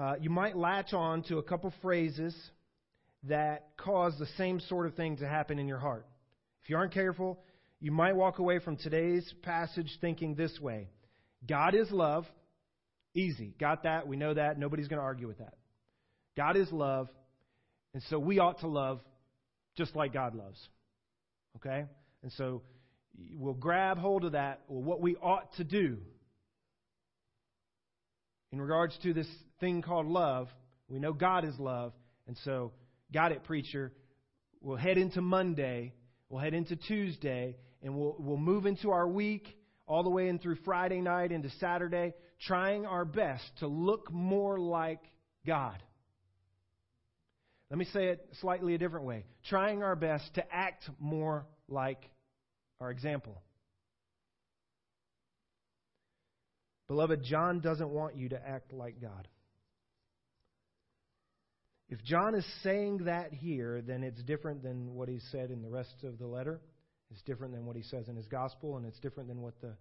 uh, 0.00 0.14
you 0.18 0.30
might 0.30 0.56
latch 0.56 0.94
on 0.94 1.22
to 1.24 1.36
a 1.36 1.42
couple 1.42 1.70
phrases 1.82 2.34
that 3.24 3.72
cause 3.76 4.14
the 4.18 4.28
same 4.38 4.58
sort 4.60 4.86
of 4.86 4.94
thing 4.94 5.18
to 5.18 5.28
happen 5.28 5.58
in 5.58 5.68
your 5.68 5.78
heart. 5.78 6.06
If 6.62 6.70
you 6.70 6.78
aren't 6.78 6.94
careful, 6.94 7.38
you 7.78 7.92
might 7.92 8.16
walk 8.16 8.38
away 8.38 8.58
from 8.58 8.78
today's 8.78 9.30
passage 9.42 9.98
thinking 10.00 10.34
this 10.34 10.58
way 10.58 10.88
God 11.46 11.74
is 11.74 11.90
love. 11.90 12.24
Easy. 13.14 13.54
Got 13.60 13.82
that? 13.82 14.08
We 14.08 14.16
know 14.16 14.32
that. 14.32 14.58
Nobody's 14.58 14.88
going 14.88 14.98
to 15.00 15.04
argue 15.04 15.28
with 15.28 15.38
that. 15.38 15.57
God 16.38 16.56
is 16.56 16.70
love. 16.70 17.08
And 17.94 18.02
so 18.10 18.18
we 18.20 18.38
ought 18.38 18.60
to 18.60 18.68
love 18.68 19.00
just 19.76 19.96
like 19.96 20.12
God 20.12 20.36
loves. 20.36 20.58
Okay? 21.56 21.84
And 22.22 22.30
so 22.36 22.62
we'll 23.34 23.54
grab 23.54 23.98
hold 23.98 24.24
of 24.24 24.32
that, 24.32 24.60
or 24.68 24.80
what 24.80 25.00
we 25.00 25.16
ought 25.16 25.52
to 25.56 25.64
do 25.64 25.98
in 28.52 28.60
regards 28.60 28.96
to 29.02 29.12
this 29.12 29.26
thing 29.58 29.82
called 29.82 30.06
love. 30.06 30.48
We 30.88 31.00
know 31.00 31.12
God 31.12 31.44
is 31.44 31.58
love. 31.58 31.92
And 32.28 32.36
so, 32.44 32.70
got 33.12 33.32
it, 33.32 33.42
preacher. 33.42 33.92
We'll 34.60 34.76
head 34.76 34.96
into 34.96 35.20
Monday. 35.20 35.92
We'll 36.28 36.40
head 36.40 36.54
into 36.54 36.76
Tuesday. 36.76 37.56
And 37.82 37.96
we'll, 37.96 38.14
we'll 38.16 38.36
move 38.36 38.64
into 38.64 38.90
our 38.92 39.08
week 39.08 39.48
all 39.88 40.04
the 40.04 40.10
way 40.10 40.28
in 40.28 40.38
through 40.38 40.58
Friday 40.64 41.00
night 41.00 41.32
into 41.32 41.50
Saturday, 41.58 42.14
trying 42.46 42.86
our 42.86 43.04
best 43.04 43.42
to 43.58 43.66
look 43.66 44.12
more 44.12 44.56
like 44.60 45.00
God. 45.44 45.82
Let 47.70 47.78
me 47.78 47.84
say 47.86 48.06
it 48.08 48.26
slightly 48.40 48.74
a 48.74 48.78
different 48.78 49.04
way. 49.04 49.24
Trying 49.48 49.82
our 49.82 49.96
best 49.96 50.34
to 50.34 50.44
act 50.52 50.88
more 50.98 51.46
like 51.68 52.02
our 52.80 52.90
example. 52.90 53.42
Beloved, 56.86 57.22
John 57.22 57.60
doesn't 57.60 57.90
want 57.90 58.16
you 58.16 58.30
to 58.30 58.48
act 58.48 58.72
like 58.72 59.00
God. 59.00 59.28
If 61.90 62.02
John 62.02 62.34
is 62.34 62.44
saying 62.62 63.04
that 63.04 63.32
here, 63.32 63.82
then 63.82 64.02
it's 64.02 64.22
different 64.22 64.62
than 64.62 64.94
what 64.94 65.08
he 65.08 65.20
said 65.30 65.50
in 65.50 65.62
the 65.62 65.68
rest 65.68 66.04
of 66.04 66.18
the 66.18 66.26
letter. 66.26 66.60
It's 67.10 67.22
different 67.22 67.54
than 67.54 67.64
what 67.66 67.76
he 67.76 67.82
says 67.82 68.08
in 68.08 68.16
his 68.16 68.26
gospel, 68.26 68.76
and 68.76 68.86
it's 68.86 68.98
different 68.98 69.28
than 69.28 69.40
what 69.40 69.58
the, 69.60 69.74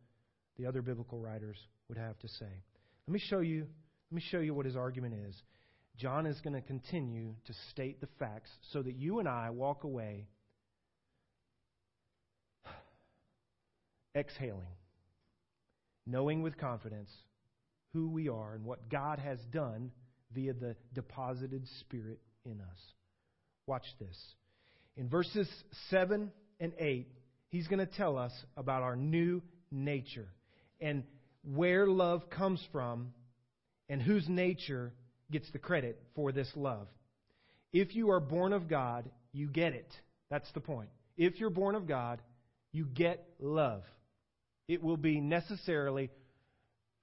the 0.57 0.65
other 0.65 0.81
biblical 0.81 1.19
writers 1.19 1.57
would 1.89 1.97
have 1.97 2.17
to 2.19 2.27
say. 2.27 2.63
Let 3.07 3.13
me 3.13 3.19
show 3.19 3.39
you, 3.39 3.67
let 4.11 4.15
me 4.15 4.21
show 4.29 4.39
you 4.39 4.53
what 4.53 4.65
his 4.65 4.77
argument 4.77 5.15
is. 5.27 5.41
John 5.97 6.25
is 6.27 6.39
going 6.41 6.53
to 6.53 6.61
continue 6.61 7.33
to 7.45 7.53
state 7.71 7.99
the 7.99 8.07
facts 8.19 8.51
so 8.71 8.81
that 8.81 8.95
you 8.95 9.19
and 9.19 9.27
I 9.27 9.49
walk 9.49 9.83
away 9.83 10.27
exhaling, 14.15 14.75
knowing 16.05 16.43
with 16.43 16.57
confidence 16.57 17.09
who 17.93 18.09
we 18.09 18.29
are 18.29 18.53
and 18.53 18.63
what 18.63 18.89
God 18.89 19.17
has 19.17 19.39
done 19.51 19.91
via 20.33 20.53
the 20.53 20.75
deposited 20.93 21.67
Spirit 21.79 22.19
in 22.45 22.61
us. 22.61 22.79
Watch 23.65 23.85
this. 23.99 24.17
In 24.95 25.09
verses 25.09 25.49
7 25.89 26.31
and 26.59 26.73
8, 26.77 27.07
he's 27.49 27.67
going 27.67 27.79
to 27.79 27.85
tell 27.85 28.17
us 28.17 28.31
about 28.55 28.83
our 28.83 28.95
new 28.95 29.41
nature 29.71 30.27
and 30.79 31.03
where 31.43 31.87
love 31.87 32.29
comes 32.29 32.61
from 32.71 33.13
and 33.89 34.01
whose 34.01 34.27
nature 34.27 34.93
gets 35.31 35.49
the 35.51 35.59
credit 35.59 36.01
for 36.15 36.31
this 36.31 36.49
love. 36.55 36.87
If 37.73 37.95
you 37.95 38.11
are 38.11 38.19
born 38.19 38.53
of 38.53 38.67
God, 38.67 39.09
you 39.33 39.47
get 39.47 39.73
it. 39.73 39.91
That's 40.29 40.51
the 40.53 40.59
point. 40.59 40.89
If 41.17 41.39
you're 41.39 41.49
born 41.49 41.75
of 41.75 41.87
God, 41.87 42.21
you 42.71 42.85
get 42.85 43.27
love. 43.39 43.83
It 44.67 44.83
will 44.83 44.97
be 44.97 45.19
necessarily 45.19 46.09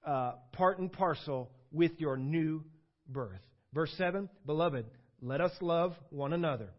uh, 0.05 0.33
part 0.53 0.79
and 0.79 0.91
parcel 0.91 1.51
with 1.71 1.99
your 1.99 2.17
new 2.17 2.63
birth. 3.07 3.41
Verse 3.73 3.93
7 3.97 4.29
Beloved, 4.45 4.85
let 5.21 5.41
us 5.41 5.51
love 5.61 5.93
one 6.09 6.33
another. 6.33 6.69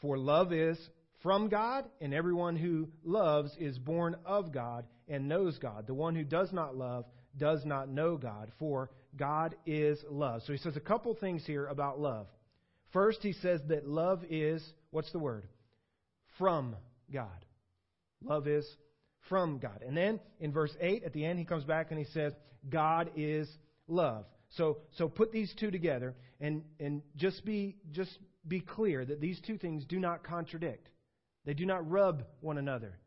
For 0.00 0.18
love 0.18 0.52
is 0.52 0.78
from 1.22 1.48
God, 1.48 1.84
and 2.00 2.12
everyone 2.12 2.56
who 2.56 2.88
loves 3.04 3.52
is 3.58 3.78
born 3.78 4.16
of 4.26 4.52
God 4.52 4.84
and 5.08 5.28
knows 5.28 5.58
God. 5.58 5.86
The 5.86 5.94
one 5.94 6.14
who 6.14 6.24
does 6.24 6.52
not 6.52 6.76
love 6.76 7.04
does 7.36 7.64
not 7.64 7.88
know 7.88 8.16
God, 8.16 8.50
for 8.58 8.90
God 9.16 9.54
is 9.66 9.98
love. 10.08 10.42
So 10.46 10.52
he 10.52 10.58
says 10.58 10.76
a 10.76 10.80
couple 10.80 11.14
things 11.14 11.44
here 11.46 11.66
about 11.66 12.00
love. 12.00 12.26
First, 12.92 13.20
he 13.22 13.32
says 13.32 13.60
that 13.68 13.86
love 13.86 14.22
is, 14.28 14.62
what's 14.90 15.12
the 15.12 15.18
word? 15.18 15.46
From 16.38 16.76
God. 17.12 17.44
Love 18.22 18.46
is 18.46 18.66
from 19.28 19.58
God. 19.58 19.82
And 19.86 19.96
then 19.96 20.20
in 20.40 20.52
verse 20.52 20.74
8, 20.80 21.04
at 21.04 21.12
the 21.12 21.24
end, 21.24 21.38
he 21.38 21.44
comes 21.44 21.64
back 21.64 21.90
and 21.90 21.98
he 21.98 22.06
says, 22.12 22.32
God 22.68 23.10
is 23.16 23.48
love. 23.88 24.24
So, 24.50 24.78
so 24.96 25.08
put 25.08 25.32
these 25.32 25.52
two 25.58 25.70
together 25.70 26.14
and, 26.40 26.62
and 26.78 27.02
just, 27.16 27.44
be, 27.44 27.76
just 27.92 28.18
be 28.46 28.60
clear 28.60 29.04
that 29.04 29.20
these 29.20 29.40
two 29.46 29.56
things 29.56 29.84
do 29.84 29.98
not 29.98 30.24
contradict. 30.24 30.88
They 31.44 31.54
do 31.54 31.66
not 31.66 31.88
rub 31.90 32.24
one 32.40 32.58
another. 32.58 32.98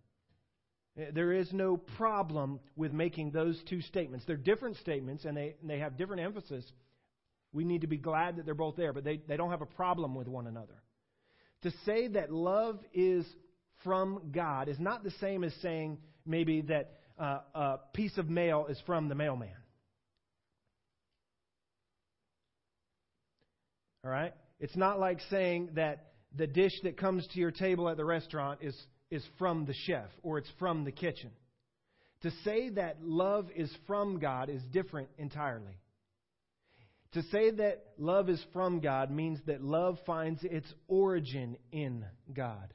There 0.96 1.34
is 1.34 1.52
no 1.52 1.76
problem 1.76 2.60
with 2.78 2.94
making 2.94 3.32
those 3.32 3.62
two 3.70 3.82
statements. 3.82 4.26
They're 4.26 4.38
different 4.38 4.78
statements 4.78 5.26
and 5.26 5.36
they, 5.36 5.56
and 5.60 5.70
they 5.70 5.80
have 5.80 5.98
different 5.98 6.22
emphasis. 6.22 6.64
We 7.52 7.66
need 7.66 7.82
to 7.82 7.88
be 7.88 7.98
glad 7.98 8.38
that 8.38 8.46
they're 8.46 8.54
both 8.54 8.78
there, 8.78 8.94
but 8.94 9.04
they, 9.04 9.20
they 9.28 9.36
don't 9.36 9.52
have 9.52 9.62
a 9.62 9.66
problem 9.66 10.16
with 10.16 10.28
one 10.28 10.48
another. 10.48 10.82
To 11.64 11.72
say 11.86 12.08
that 12.10 12.32
love 12.32 12.80
is 12.94 13.26
from 13.84 14.32
God 14.32 14.70
is 14.70 14.80
not 14.80 15.04
the 15.04 15.12
same 15.20 15.44
as 15.44 15.54
saying 15.62 15.98
maybe 16.26 16.62
that 16.62 16.92
uh, 17.20 17.40
a 17.54 17.80
piece 17.94 18.18
of 18.18 18.30
mail 18.30 18.68
is 18.70 18.82
from 18.86 19.10
the 19.10 19.16
mailman. 19.16 19.50
All 24.06 24.12
right? 24.12 24.34
It's 24.60 24.76
not 24.78 25.00
like 25.00 25.20
saying 25.30 25.72
that 25.74 26.12
the 26.36 26.48
dish 26.48 26.74
that 26.84 26.98
comes 26.98 27.28
to 27.34 27.40
your 27.40 27.52
table 27.52 27.90
at 27.90 27.98
the 27.98 28.06
restaurant 28.06 28.60
is 28.62 28.76
is 29.12 29.24
from 29.38 29.66
the 29.66 29.74
chef 29.86 30.10
or 30.24 30.38
it's 30.38 30.52
from 30.60 30.84
the 30.84 30.92
kitchen. 30.92 31.32
To 32.22 32.32
say 32.44 32.70
that 32.70 32.98
love 33.04 33.50
is 33.56 33.72
from 33.86 34.20
God 34.20 34.50
is 34.50 34.62
different 34.72 35.10
entirely. 35.18 35.80
To 37.14 37.22
say 37.24 37.52
that 37.52 37.86
love 37.98 38.30
is 38.30 38.44
from 38.52 38.80
God 38.82 39.12
means 39.12 39.40
that 39.46 39.64
love 39.64 39.98
finds 40.06 40.44
its 40.44 40.68
origin 40.88 41.56
in 41.72 42.04
God. 42.34 42.74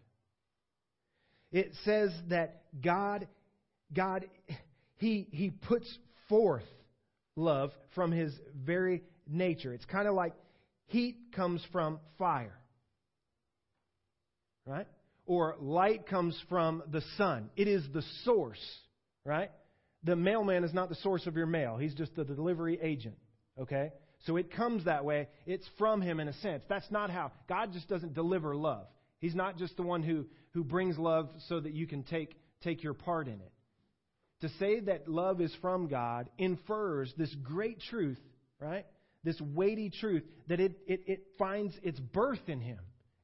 It 1.53 1.73
says 1.85 2.11
that 2.29 2.63
God, 2.83 3.27
God, 3.93 4.27
He, 4.97 5.27
he 5.31 5.51
puts 5.51 5.93
forth 6.29 6.65
love 7.37 7.73
from 7.95 8.13
His 8.13 8.33
very 8.55 9.03
nature. 9.29 9.75
It's 9.75 9.85
kind 9.85 10.09
of 10.09 10.15
like 10.15 10.35
heat 10.87 11.17
comes 11.35 11.63
from 11.73 11.99
fire. 12.19 12.57
Right? 14.65 14.87
Or 15.31 15.55
light 15.61 16.09
comes 16.09 16.37
from 16.49 16.83
the 16.91 17.03
sun. 17.17 17.51
It 17.55 17.69
is 17.69 17.85
the 17.95 18.03
source, 18.25 18.59
right? 19.25 19.53
The 20.03 20.17
mailman 20.17 20.65
is 20.65 20.75
not 20.75 20.89
the 20.89 20.97
source 20.97 21.25
of 21.29 21.37
your 21.37 21.47
mail. 21.47 21.77
He's 21.77 21.95
just 21.95 22.17
the 22.17 22.25
delivery 22.25 22.81
agent, 22.83 23.15
okay? 23.57 23.93
So 24.27 24.37
it 24.37 24.51
comes 24.51 24.87
that 24.87 25.05
way. 25.05 25.29
It's 25.47 25.69
from 25.79 26.03
him 26.03 26.19
in 26.19 26.27
a 26.27 26.33
sense. 26.33 26.65
That's 26.69 26.91
not 26.91 27.11
how. 27.11 27.31
God 27.49 27.73
just 27.73 27.89
doesn't 27.89 28.13
deliver 28.13 28.57
love. 28.57 28.89
He's 29.21 29.37
not 29.37 29.57
just 29.57 29.77
the 29.77 29.85
one 29.85 30.03
who, 30.03 30.27
who 30.51 30.65
brings 30.65 30.99
love 30.99 31.31
so 31.47 31.61
that 31.61 31.75
you 31.75 31.87
can 31.87 32.03
take, 32.03 32.35
take 32.65 32.83
your 32.83 32.95
part 32.95 33.29
in 33.29 33.35
it. 33.35 33.53
To 34.41 34.49
say 34.59 34.81
that 34.81 35.07
love 35.07 35.41
is 35.41 35.55
from 35.63 35.87
God 35.87 36.29
infers 36.39 37.15
this 37.17 37.33
great 37.45 37.79
truth, 37.89 38.19
right? 38.59 38.85
This 39.23 39.41
weighty 39.41 39.91
truth 39.91 40.25
that 40.49 40.59
it, 40.59 40.77
it, 40.89 41.03
it 41.07 41.21
finds 41.39 41.73
its 41.85 42.01
birth 42.01 42.49
in 42.49 42.61
Him. 42.61 42.81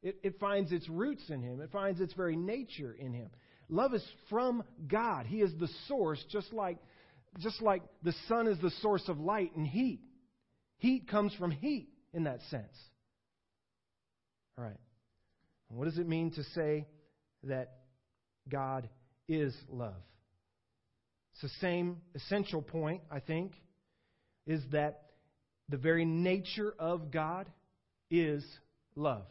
It, 0.07 0.17
it 0.23 0.39
finds 0.39 0.71
its 0.71 0.89
roots 0.89 1.25
in 1.31 1.43
Him, 1.43 1.61
it 1.61 1.73
finds 1.73 2.01
its 2.01 2.13
very 2.13 2.37
nature 2.37 2.97
in 2.97 3.13
Him. 3.13 3.29
Love 3.69 3.93
is 3.93 4.05
from 4.31 4.63
God. 4.87 5.27
He 5.27 5.41
is 5.41 5.51
the 5.59 5.69
source, 5.89 6.25
just 6.31 6.53
like, 6.53 6.79
just 7.41 7.61
like 7.61 7.83
the 8.05 8.15
sun 8.29 8.47
is 8.47 8.57
the 8.61 8.71
source 8.83 9.03
of 9.09 9.19
light 9.19 9.51
and 9.57 9.67
heat. 9.67 9.99
Heat 10.79 11.09
comes 11.09 11.35
from 11.35 11.51
heat 11.51 11.89
in 12.15 12.23
that 12.23 12.39
sense. 12.51 12.77
All 14.57 14.63
right. 14.63 14.79
What 15.71 15.87
does 15.87 15.99
it 15.99 16.07
mean 16.07 16.31
to 16.35 16.45
say 16.55 16.87
that 17.43 17.73
God 18.49 18.89
is 19.29 19.57
love? 19.69 20.01
It's 21.33 21.43
the 21.43 21.61
same 21.61 21.97
essential 22.15 22.63
point, 22.63 23.03
I 23.11 23.19
think, 23.19 23.55
is 24.47 24.63
that 24.71 25.03
the 25.69 25.79
very 25.79 26.05
nature 26.05 26.73
of 26.79 27.11
God 27.11 27.51
is 28.09 28.45
love. 28.95 29.25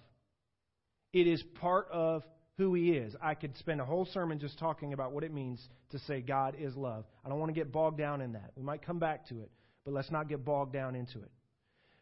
It 1.16 1.28
is 1.28 1.42
part 1.62 1.88
of 1.94 2.24
who 2.58 2.74
He 2.74 2.92
is. 2.92 3.16
I 3.24 3.36
could 3.36 3.56
spend 3.56 3.80
a 3.80 3.86
whole 3.86 4.06
sermon 4.14 4.38
just 4.38 4.60
talking 4.60 4.92
about 4.92 5.14
what 5.14 5.24
it 5.24 5.34
means 5.34 5.66
to 5.92 6.00
say 6.00 6.20
God 6.20 6.58
is 6.60 6.76
love. 6.76 7.06
I 7.24 7.30
don't 7.30 7.40
want 7.40 7.50
to 7.50 7.60
get 7.60 7.72
bogged 7.72 7.98
down 7.98 8.20
in 8.20 8.34
that. 8.34 8.52
We 8.58 8.64
might 8.64 8.86
come 8.86 9.00
back 9.00 9.26
to 9.30 9.40
it, 9.40 9.50
but 9.86 9.94
let's 9.94 10.12
not 10.12 10.28
get 10.28 10.44
bogged 10.44 10.74
down 10.74 10.94
into 10.94 11.20
it. 11.20 11.32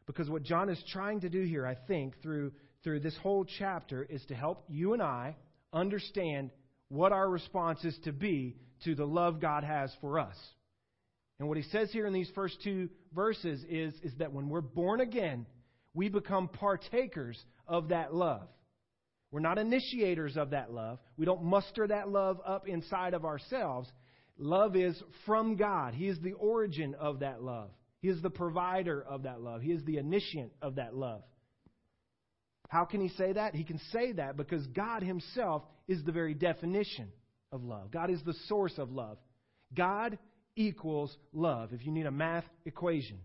Because 0.08 0.32
what 0.32 0.42
John 0.42 0.68
is 0.68 0.84
trying 0.92 1.22
to 1.22 1.30
do 1.30 1.44
here, 1.44 1.64
I 1.64 1.76
think, 1.76 2.20
through, 2.24 2.54
through 2.84 3.02
this 3.02 3.16
whole 3.22 3.46
chapter, 3.46 4.02
is 4.02 4.26
to 4.30 4.36
help 4.36 4.64
you 4.68 4.94
and 4.94 5.02
I 5.02 5.36
understand 5.72 6.50
what 6.88 7.12
our 7.12 7.30
response 7.30 7.86
is 7.86 7.96
to 8.06 8.12
be 8.12 8.56
to 8.84 8.96
the 8.96 9.06
love 9.06 9.40
God 9.40 9.64
has 9.64 9.92
for 10.02 10.18
us. 10.18 10.36
And 11.38 11.48
what 11.48 11.58
he 11.58 11.64
says 11.64 11.92
here 11.92 12.08
in 12.08 12.14
these 12.14 12.32
first 12.34 12.58
two 12.64 12.90
verses 13.14 13.64
is, 13.70 13.94
is 14.02 14.14
that 14.18 14.34
when 14.34 14.50
we're 14.50 14.62
born 14.62 15.02
again, 15.02 15.46
we 15.94 16.10
become 16.10 16.48
partakers 16.48 17.40
of 17.68 17.90
that 17.90 18.12
love. 18.12 18.48
We're 19.34 19.40
not 19.40 19.58
initiators 19.58 20.38
of 20.38 20.52
that 20.52 20.72
love. 20.72 21.00
We 21.18 21.26
don't 21.26 21.44
muster 21.44 21.88
that 21.88 22.08
love 22.08 22.40
up 22.46 22.68
inside 22.68 23.16
of 23.16 23.26
ourselves. 23.26 23.92
Love 24.38 24.76
is 24.76 25.02
from 25.26 25.56
God. 25.56 25.96
He 25.96 26.08
is 26.08 26.20
the 26.20 26.34
origin 26.34 26.94
of 27.00 27.22
that 27.22 27.42
love. 27.42 27.72
He 28.00 28.10
is 28.10 28.22
the 28.22 28.30
provider 28.30 29.02
of 29.02 29.24
that 29.24 29.42
love. 29.42 29.64
He 29.64 29.72
is 29.72 29.84
the 29.86 29.98
initiant 29.98 30.52
of 30.62 30.76
that 30.76 30.96
love. 30.96 31.24
How 32.70 32.86
can 32.86 33.02
he 33.02 33.10
say 33.10 33.34
that? 33.34 33.56
He 33.56 33.64
can 33.64 33.80
say 33.92 34.12
that 34.12 34.38
because 34.38 34.68
God 34.68 35.02
Himself 35.02 35.64
is 35.88 36.04
the 36.04 36.12
very 36.12 36.36
definition 36.36 37.12
of 37.52 37.64
love. 37.64 37.90
God 37.90 38.12
is 38.12 38.22
the 38.24 38.36
source 38.48 38.78
of 38.78 38.92
love. 38.92 39.18
God 39.74 40.20
equals 40.56 41.18
love, 41.34 41.74
if 41.74 41.84
you 41.88 41.92
need 41.92 42.06
a 42.06 42.12
math 42.12 42.46
equation. 42.66 43.18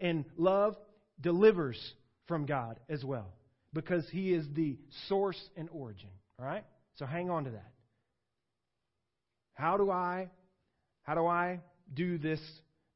And 0.00 0.24
love 0.38 0.74
delivers 1.20 1.78
from 2.26 2.46
God 2.46 2.80
as 2.88 3.04
well 3.04 3.34
because 3.72 4.06
He 4.10 4.32
is 4.32 4.46
the 4.54 4.78
source 5.08 5.40
and 5.56 5.68
origin. 5.72 6.10
All 6.38 6.46
right? 6.46 6.64
So 6.96 7.06
hang 7.06 7.30
on 7.30 7.44
to 7.44 7.50
that. 7.50 7.72
How 9.54 9.76
do 9.76 9.90
I 9.90 10.30
how 11.02 11.14
do 11.14 11.26
I 11.26 11.60
do 11.92 12.18
this 12.18 12.40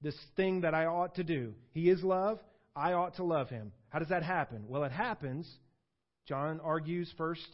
this 0.02 0.16
thing 0.36 0.62
that 0.62 0.74
I 0.74 0.86
ought 0.86 1.16
to 1.16 1.24
do? 1.24 1.54
He 1.72 1.90
is 1.90 2.02
love. 2.02 2.38
I 2.74 2.92
ought 2.92 3.16
to 3.16 3.24
love 3.24 3.48
him. 3.48 3.72
How 3.88 3.98
does 3.98 4.08
that 4.08 4.22
happen? 4.22 4.64
Well, 4.68 4.84
it 4.84 4.92
happens, 4.92 5.50
John 6.26 6.60
argues 6.60 7.10
first 7.16 7.48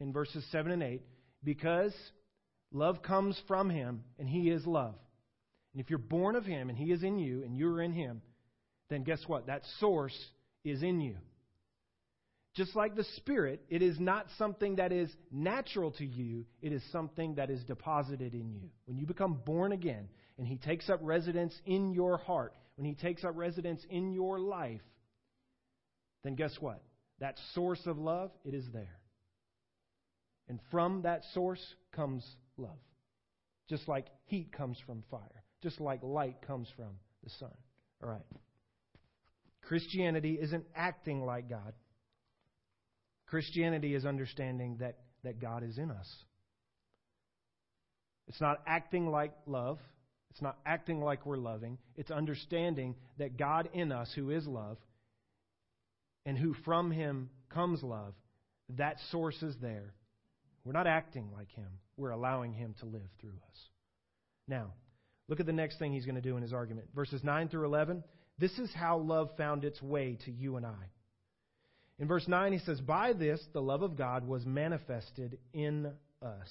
in 0.00 0.12
verses 0.12 0.44
7 0.50 0.72
and 0.72 0.82
8, 0.82 1.02
because 1.44 1.94
love 2.72 3.02
comes 3.02 3.40
from 3.46 3.70
him 3.70 4.02
and 4.18 4.28
he 4.28 4.50
is 4.50 4.66
love. 4.66 4.96
And 5.72 5.80
if 5.80 5.90
you're 5.90 6.00
born 6.00 6.34
of 6.34 6.44
him 6.44 6.68
and 6.68 6.76
he 6.76 6.90
is 6.92 7.04
in 7.04 7.18
you 7.18 7.44
and 7.44 7.56
you're 7.56 7.80
in 7.80 7.92
him, 7.92 8.20
then 8.90 9.04
guess 9.04 9.22
what? 9.26 9.46
That 9.46 9.62
source 9.78 10.16
is 10.64 10.82
in 10.82 11.00
you. 11.00 11.16
Just 12.54 12.74
like 12.74 12.96
the 12.96 13.04
Spirit, 13.16 13.62
it 13.68 13.82
is 13.82 14.00
not 14.00 14.26
something 14.36 14.76
that 14.76 14.90
is 14.90 15.10
natural 15.30 15.92
to 15.92 16.04
you, 16.04 16.44
it 16.60 16.72
is 16.72 16.82
something 16.90 17.36
that 17.36 17.50
is 17.50 17.62
deposited 17.64 18.34
in 18.34 18.52
you. 18.52 18.70
When 18.86 18.96
you 18.96 19.06
become 19.06 19.40
born 19.44 19.72
again 19.72 20.08
and 20.38 20.46
He 20.46 20.56
takes 20.56 20.90
up 20.90 20.98
residence 21.02 21.54
in 21.66 21.92
your 21.92 22.18
heart, 22.18 22.54
when 22.76 22.86
He 22.86 22.94
takes 22.94 23.24
up 23.24 23.32
residence 23.36 23.84
in 23.90 24.12
your 24.12 24.40
life, 24.40 24.80
then 26.24 26.34
guess 26.34 26.56
what? 26.60 26.82
That 27.20 27.38
source 27.54 27.80
of 27.86 27.98
love, 27.98 28.30
it 28.44 28.54
is 28.54 28.64
there. 28.72 28.98
And 30.48 30.58
from 30.70 31.02
that 31.02 31.22
source 31.34 31.62
comes 31.92 32.24
love. 32.56 32.78
Just 33.68 33.86
like 33.86 34.06
heat 34.24 34.50
comes 34.52 34.78
from 34.86 35.04
fire, 35.10 35.44
just 35.62 35.80
like 35.80 36.02
light 36.02 36.36
comes 36.46 36.68
from 36.74 36.94
the 37.22 37.30
sun. 37.38 37.52
All 38.02 38.08
right. 38.08 38.24
Christianity 39.62 40.38
isn't 40.40 40.64
acting 40.74 41.24
like 41.26 41.50
God. 41.50 41.74
Christianity 43.28 43.94
is 43.94 44.04
understanding 44.04 44.78
that, 44.80 44.98
that 45.22 45.40
God 45.40 45.62
is 45.62 45.78
in 45.78 45.90
us. 45.90 46.08
It's 48.28 48.40
not 48.40 48.62
acting 48.66 49.10
like 49.10 49.32
love. 49.46 49.78
It's 50.30 50.42
not 50.42 50.58
acting 50.64 51.00
like 51.00 51.26
we're 51.26 51.36
loving. 51.36 51.78
It's 51.96 52.10
understanding 52.10 52.94
that 53.18 53.38
God 53.38 53.68
in 53.72 53.92
us, 53.92 54.10
who 54.14 54.30
is 54.30 54.46
love, 54.46 54.78
and 56.26 56.36
who 56.38 56.54
from 56.64 56.90
Him 56.90 57.30
comes 57.48 57.82
love, 57.82 58.14
that 58.76 58.96
source 59.10 59.42
is 59.42 59.54
there. 59.60 59.94
We're 60.64 60.72
not 60.72 60.86
acting 60.86 61.30
like 61.34 61.50
Him. 61.52 61.68
We're 61.96 62.10
allowing 62.10 62.52
Him 62.52 62.74
to 62.80 62.86
live 62.86 63.08
through 63.20 63.30
us. 63.50 63.58
Now, 64.46 64.74
look 65.28 65.40
at 65.40 65.46
the 65.46 65.52
next 65.52 65.78
thing 65.78 65.92
He's 65.92 66.04
going 66.04 66.14
to 66.14 66.20
do 66.20 66.36
in 66.36 66.42
His 66.42 66.52
argument. 66.52 66.88
Verses 66.94 67.24
9 67.24 67.48
through 67.48 67.64
11. 67.64 68.04
This 68.38 68.52
is 68.58 68.70
how 68.74 68.98
love 68.98 69.30
found 69.36 69.64
its 69.64 69.82
way 69.82 70.18
to 70.26 70.30
you 70.30 70.56
and 70.56 70.66
I. 70.66 70.90
In 71.98 72.06
verse 72.06 72.28
9, 72.28 72.52
he 72.52 72.58
says, 72.60 72.80
By 72.80 73.12
this 73.12 73.40
the 73.52 73.62
love 73.62 73.82
of 73.82 73.96
God 73.96 74.26
was 74.26 74.46
manifested 74.46 75.38
in 75.52 75.92
us. 76.22 76.48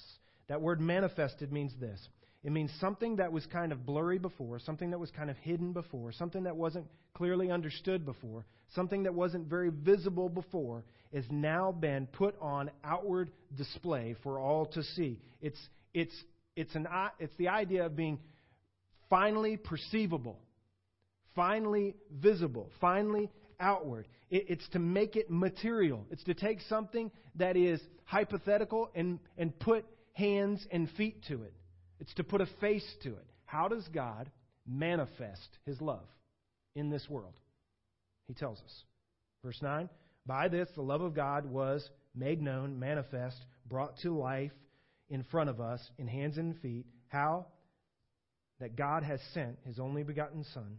That 0.48 0.60
word 0.60 0.80
manifested 0.80 1.52
means 1.52 1.72
this 1.80 2.08
it 2.44 2.52
means 2.52 2.70
something 2.80 3.16
that 3.16 3.32
was 3.32 3.44
kind 3.46 3.72
of 3.72 3.84
blurry 3.84 4.18
before, 4.18 4.60
something 4.60 4.90
that 4.90 4.98
was 4.98 5.10
kind 5.10 5.28
of 5.28 5.36
hidden 5.38 5.72
before, 5.72 6.12
something 6.12 6.44
that 6.44 6.56
wasn't 6.56 6.86
clearly 7.12 7.50
understood 7.50 8.06
before, 8.06 8.46
something 8.74 9.02
that 9.02 9.14
wasn't 9.14 9.48
very 9.48 9.70
visible 9.70 10.28
before, 10.28 10.84
is 11.10 11.24
now 11.30 11.72
been 11.72 12.06
put 12.06 12.36
on 12.40 12.70
outward 12.84 13.32
display 13.56 14.14
for 14.22 14.38
all 14.38 14.66
to 14.66 14.84
see. 14.84 15.20
It's, 15.42 15.58
it's, 15.92 16.14
it's, 16.54 16.74
an, 16.76 16.86
it's 17.18 17.36
the 17.38 17.48
idea 17.48 17.86
of 17.86 17.96
being 17.96 18.20
finally 19.10 19.56
perceivable, 19.56 20.38
finally 21.34 21.96
visible, 22.10 22.70
finally 22.80 23.30
outward. 23.60 24.08
It, 24.30 24.46
it's 24.48 24.68
to 24.70 24.78
make 24.78 25.16
it 25.16 25.30
material. 25.30 26.06
It's 26.10 26.24
to 26.24 26.34
take 26.34 26.60
something 26.62 27.10
that 27.36 27.56
is 27.56 27.80
hypothetical 28.04 28.90
and, 28.94 29.18
and 29.36 29.58
put 29.58 29.84
hands 30.12 30.66
and 30.70 30.88
feet 30.96 31.24
to 31.28 31.42
it. 31.42 31.54
It's 32.00 32.14
to 32.14 32.24
put 32.24 32.40
a 32.40 32.48
face 32.60 32.86
to 33.02 33.10
it. 33.10 33.26
How 33.44 33.68
does 33.68 33.86
God 33.88 34.30
manifest 34.66 35.48
his 35.64 35.80
love 35.80 36.06
in 36.74 36.90
this 36.90 37.08
world? 37.08 37.34
He 38.26 38.34
tells 38.34 38.58
us. 38.58 38.84
Verse 39.44 39.58
9 39.62 39.88
By 40.26 40.48
this 40.48 40.68
the 40.74 40.82
love 40.82 41.00
of 41.00 41.14
God 41.14 41.46
was 41.46 41.88
made 42.14 42.42
known, 42.42 42.78
manifest, 42.78 43.36
brought 43.66 43.96
to 43.98 44.16
life 44.16 44.52
in 45.08 45.22
front 45.24 45.50
of 45.50 45.60
us, 45.60 45.80
in 45.98 46.06
hands 46.06 46.36
and 46.36 46.58
feet. 46.60 46.86
How? 47.08 47.46
That 48.60 48.76
God 48.76 49.02
has 49.02 49.20
sent 49.32 49.58
his 49.64 49.78
only 49.78 50.02
begotten 50.02 50.44
Son 50.52 50.78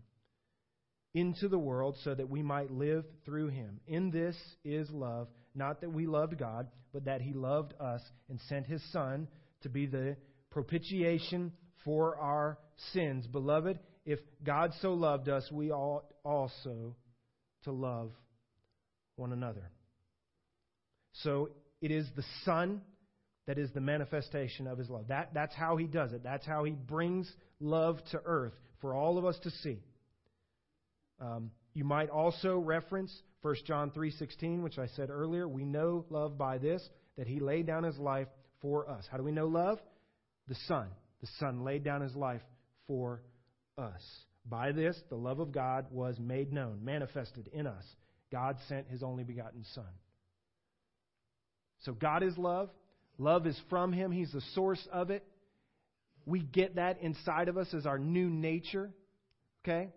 into 1.14 1.48
the 1.48 1.60
world 1.60 1.98
so 2.04 2.14
that 2.14 2.30
we 2.30 2.42
might 2.44 2.72
live 2.72 3.06
through 3.26 3.48
him. 3.48 3.80
In 3.88 4.12
this 4.12 4.36
is 4.64 4.90
love, 4.92 5.28
not 5.56 5.82
that 5.82 5.92
we 5.92 6.06
loved 6.06 6.38
God, 6.38 6.68
but 6.94 7.06
that 7.06 7.22
he 7.22 7.34
loved 7.34 7.74
us 7.80 8.02
and 8.30 8.40
sent 8.48 8.68
his 8.68 8.82
Son 8.92 9.28
to 9.62 9.70
be 9.70 9.86
the 9.86 10.16
propitiation 10.52 11.52
for 11.84 12.18
our 12.18 12.58
sins. 12.94 13.26
Beloved, 13.28 13.80
if 14.06 14.20
God 14.44 14.72
so 14.82 14.94
loved 14.94 15.30
us, 15.30 15.50
we 15.52 15.72
ought 15.72 16.06
also 16.24 16.96
to 17.64 17.72
love 17.72 18.12
one 19.16 19.34
another. 19.34 19.70
So 21.14 21.50
it 21.82 21.92
is 21.92 22.08
the 22.16 22.24
Son 22.46 22.82
that 23.48 23.58
is 23.58 23.72
the 23.74 23.82
manifestation 23.82 24.68
of 24.68 24.78
his 24.78 24.90
love. 24.90 25.08
That, 25.08 25.34
that's 25.34 25.56
how 25.56 25.78
he 25.78 25.86
does 25.86 26.14
it. 26.14 26.24
That's 26.24 26.46
how 26.46 26.64
he 26.64 26.72
brings 26.72 27.32
love 27.60 27.98
to 28.12 28.22
earth 28.24 28.54
for 28.80 28.94
all 28.94 29.18
of 29.18 29.26
us 29.26 29.38
to 29.44 29.50
see. 29.50 29.80
Um, 31.20 31.52
you 31.74 31.84
might 31.84 32.10
also 32.10 32.58
reference 32.58 33.12
1 33.42 33.56
John 33.66 33.92
3:16, 33.92 34.64
which 34.64 34.78
I 34.78 34.88
said 34.88 35.10
earlier. 35.10 35.48
We 35.48 35.66
know 35.66 36.06
love 36.10 36.38
by 36.38 36.58
this 36.58 36.88
that 37.18 37.28
he 37.28 37.40
laid 37.40 37.68
down 37.68 37.84
his 37.84 37.98
life 37.98 38.28
for 38.62 38.90
us. 38.90 39.08
How 39.10 39.18
do 39.18 39.24
we 39.24 39.32
know 39.32 39.48
love? 39.48 39.80
The 40.48 40.56
Son. 40.68 40.88
The 41.22 41.28
Son 41.40 41.64
laid 41.64 41.84
down 41.84 42.02
his 42.02 42.16
life 42.16 42.42
for 42.88 43.22
us. 43.78 44.02
By 44.46 44.72
this, 44.72 45.00
the 45.10 45.16
love 45.16 45.40
of 45.40 45.52
God 45.52 45.88
was 45.92 46.18
made 46.20 46.52
known, 46.52 46.84
manifested 46.84 47.48
in 47.54 47.68
us. 47.68 47.84
God 48.32 48.58
sent 48.68 48.88
his 48.88 49.04
only 49.04 49.24
begotten 49.24 49.64
Son. 49.74 49.86
So 51.82 51.94
God 51.94 52.24
is 52.24 52.38
love. 52.38 52.70
Love 53.18 53.48
is 53.48 53.60
from 53.70 53.92
him. 53.92 54.12
He's 54.12 54.32
the 54.32 54.42
source 54.54 54.86
of 54.92 55.12
it. 55.12 55.26
We 56.26 56.42
get 56.42 56.76
that 56.76 57.02
inside 57.02 57.48
of 57.48 57.58
us 57.58 57.74
as 57.74 57.86
our 57.86 58.00
new 58.00 58.30
nature. 58.30 58.92
Okay? 59.64 59.90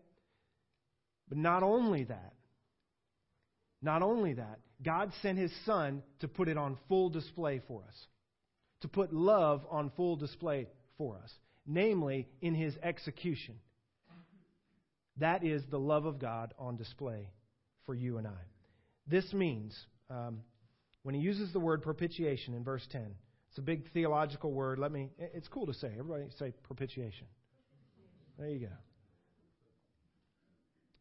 But 1.29 1.39
not 1.39 1.63
only 1.63 2.05
that, 2.05 2.35
not 3.81 4.03
only 4.03 4.35
that, 4.35 4.61
God 4.83 5.13
sent 5.23 5.39
his 5.39 5.53
son 5.65 6.03
to 6.21 6.29
put 6.29 6.49
it 6.49 6.57
on 6.57 6.79
full 6.89 7.09
display 7.09 7.61
for 7.67 7.83
us, 7.87 8.07
to 8.81 8.89
put 8.89 9.13
love 9.13 9.63
on 9.71 9.91
full 9.97 10.17
display 10.17 10.69
for 10.99 11.19
us, 11.23 11.33
namely 11.67 12.29
in 12.41 12.55
his 12.55 12.75
execution. 12.83 13.55
That 15.19 15.45
is 15.45 15.63
the 15.71 15.79
love 15.79 16.07
of 16.07 16.19
God 16.19 16.55
on 16.59 16.77
display 16.77 17.29
for 17.87 17.95
you 17.95 18.19
and 18.19 18.27
I. 18.27 18.41
This 19.07 19.33
means, 19.33 19.77
um, 20.09 20.41
when 21.03 21.15
he 21.15 21.21
uses 21.21 21.53
the 21.53 21.61
word 21.61 21.83
propitiation 21.83 22.55
in 22.55 22.65
verse 22.65 22.87
10, 22.91 23.15
it's 23.51 23.59
a 23.59 23.63
big 23.63 23.91
theological 23.93 24.53
word. 24.53 24.79
Let 24.79 24.93
me, 24.93 25.11
it's 25.19 25.49
cool 25.49 25.67
to 25.67 25.75
say. 25.75 25.89
Everybody 25.99 26.25
say 26.39 26.53
propitiation. 26.63 27.27
There 28.39 28.49
you 28.49 28.61
go. 28.61 28.73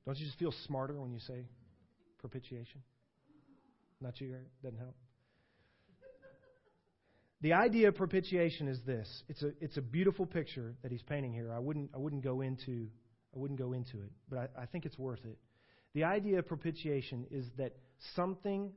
Don't 0.05 0.17
you 0.17 0.25
just 0.25 0.39
feel 0.39 0.53
smarter 0.65 0.99
when 0.99 1.11
you 1.11 1.19
say 1.19 1.45
propitiation? 2.19 2.81
Not 3.99 4.19
you, 4.19 4.35
doesn't 4.63 4.79
help. 4.79 4.95
The 7.41 7.53
idea 7.53 7.87
of 7.87 7.95
propitiation 7.95 8.67
is 8.67 8.79
this. 8.85 9.23
It's 9.27 9.41
a, 9.41 9.51
it's 9.59 9.77
a 9.77 9.81
beautiful 9.81 10.25
picture 10.25 10.75
that 10.83 10.91
he's 10.91 11.01
painting 11.01 11.33
here. 11.33 11.51
I 11.51 11.59
wouldn't, 11.59 11.89
I 11.93 11.97
wouldn't 11.97 12.23
go 12.23 12.41
into 12.41 12.87
I 13.33 13.39
wouldn't 13.39 13.59
go 13.59 13.73
into 13.73 14.01
it, 14.01 14.11
but 14.29 14.39
I, 14.39 14.63
I 14.63 14.65
think 14.65 14.85
it's 14.85 14.97
worth 14.97 15.23
it. 15.23 15.37
The 15.93 16.03
idea 16.03 16.39
of 16.39 16.47
propitiation 16.47 17.25
is 17.31 17.45
that 17.57 17.73
something 18.15 18.71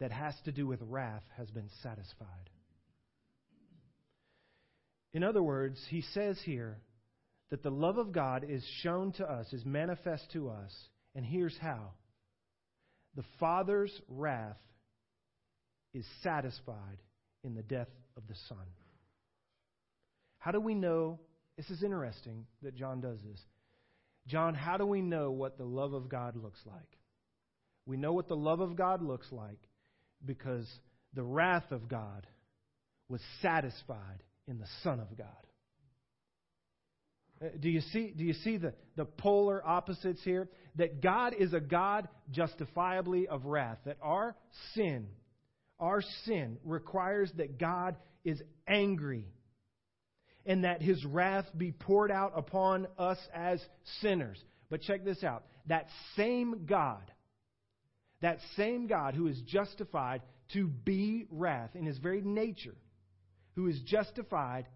that 0.00 0.10
has 0.12 0.34
to 0.44 0.52
do 0.52 0.66
with 0.66 0.80
wrath 0.82 1.24
has 1.36 1.50
been 1.50 1.68
satisfied. 1.82 2.50
In 5.12 5.22
other 5.22 5.42
words, 5.42 5.78
he 5.88 6.02
says 6.12 6.38
here 6.44 6.78
that 7.50 7.62
the 7.62 7.70
love 7.70 7.98
of 7.98 8.12
God 8.12 8.46
is 8.48 8.64
shown 8.82 9.12
to 9.12 9.24
us, 9.24 9.52
is 9.52 9.64
manifest 9.64 10.30
to 10.32 10.48
us, 10.48 10.72
and 11.14 11.24
here's 11.24 11.56
how. 11.58 11.90
The 13.16 13.24
Father's 13.38 13.92
wrath 14.08 14.56
is 15.92 16.04
satisfied 16.22 16.98
in 17.44 17.54
the 17.54 17.62
death 17.62 17.90
of 18.16 18.26
the 18.28 18.34
Son. 18.48 18.66
How 20.38 20.50
do 20.50 20.60
we 20.60 20.74
know? 20.74 21.20
This 21.56 21.70
is 21.70 21.82
interesting 21.82 22.46
that 22.62 22.74
John 22.74 23.00
does 23.00 23.18
this. 23.22 23.40
John, 24.26 24.54
how 24.54 24.76
do 24.76 24.86
we 24.86 25.02
know 25.02 25.30
what 25.30 25.58
the 25.58 25.64
love 25.64 25.92
of 25.92 26.08
God 26.08 26.36
looks 26.36 26.60
like? 26.66 26.98
We 27.86 27.96
know 27.96 28.12
what 28.12 28.28
the 28.28 28.36
love 28.36 28.60
of 28.60 28.74
God 28.74 29.02
looks 29.02 29.30
like 29.30 29.60
because 30.24 30.66
the 31.12 31.22
wrath 31.22 31.70
of 31.70 31.88
God 31.88 32.26
was 33.08 33.20
satisfied 33.42 34.22
in 34.48 34.58
the 34.58 34.66
Son 34.82 34.98
of 34.98 35.16
God. 35.16 35.28
Uh, 37.44 37.48
do 37.60 37.68
you 37.68 37.80
see, 37.80 38.12
do 38.16 38.24
you 38.24 38.32
see 38.32 38.56
the, 38.56 38.72
the 38.96 39.04
polar 39.04 39.66
opposites 39.66 40.22
here? 40.24 40.48
That 40.76 41.02
God 41.02 41.34
is 41.38 41.52
a 41.52 41.60
God 41.60 42.08
justifiably 42.30 43.28
of 43.28 43.44
wrath. 43.44 43.78
That 43.84 43.98
our 44.02 44.36
sin, 44.74 45.06
our 45.78 46.02
sin 46.24 46.58
requires 46.64 47.30
that 47.36 47.58
God 47.58 47.96
is 48.24 48.40
angry 48.66 49.26
and 50.46 50.64
that 50.64 50.82
his 50.82 51.04
wrath 51.04 51.46
be 51.56 51.72
poured 51.72 52.10
out 52.10 52.32
upon 52.36 52.86
us 52.98 53.18
as 53.34 53.62
sinners. 54.00 54.42
But 54.70 54.82
check 54.82 55.04
this 55.04 55.22
out. 55.24 55.44
That 55.66 55.86
same 56.16 56.66
God, 56.66 57.10
that 58.20 58.38
same 58.56 58.86
God 58.86 59.14
who 59.14 59.26
is 59.26 59.40
justified 59.46 60.22
to 60.52 60.66
be 60.66 61.26
wrath 61.30 61.70
in 61.74 61.86
his 61.86 61.98
very 61.98 62.20
nature, 62.20 62.74
who 63.54 63.68
is 63.68 63.80
justified 63.86 64.66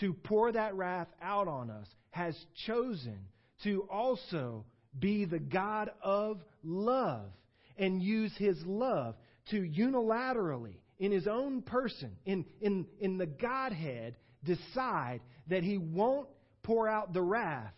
to 0.00 0.12
pour 0.12 0.52
that 0.52 0.74
wrath 0.74 1.08
out 1.22 1.48
on 1.48 1.70
us, 1.70 1.86
has 2.14 2.36
chosen 2.64 3.18
to 3.64 3.82
also 3.90 4.64
be 4.96 5.24
the 5.24 5.40
God 5.40 5.90
of 6.00 6.40
love 6.62 7.26
and 7.76 8.00
use 8.00 8.32
his 8.38 8.56
love 8.64 9.16
to 9.50 9.56
unilaterally, 9.56 10.76
in 11.00 11.10
his 11.10 11.26
own 11.26 11.60
person, 11.60 12.12
in, 12.24 12.44
in, 12.60 12.86
in 13.00 13.18
the 13.18 13.26
Godhead, 13.26 14.14
decide 14.44 15.22
that 15.48 15.64
he 15.64 15.76
won't 15.76 16.28
pour 16.62 16.88
out 16.88 17.12
the 17.12 17.20
wrath 17.20 17.74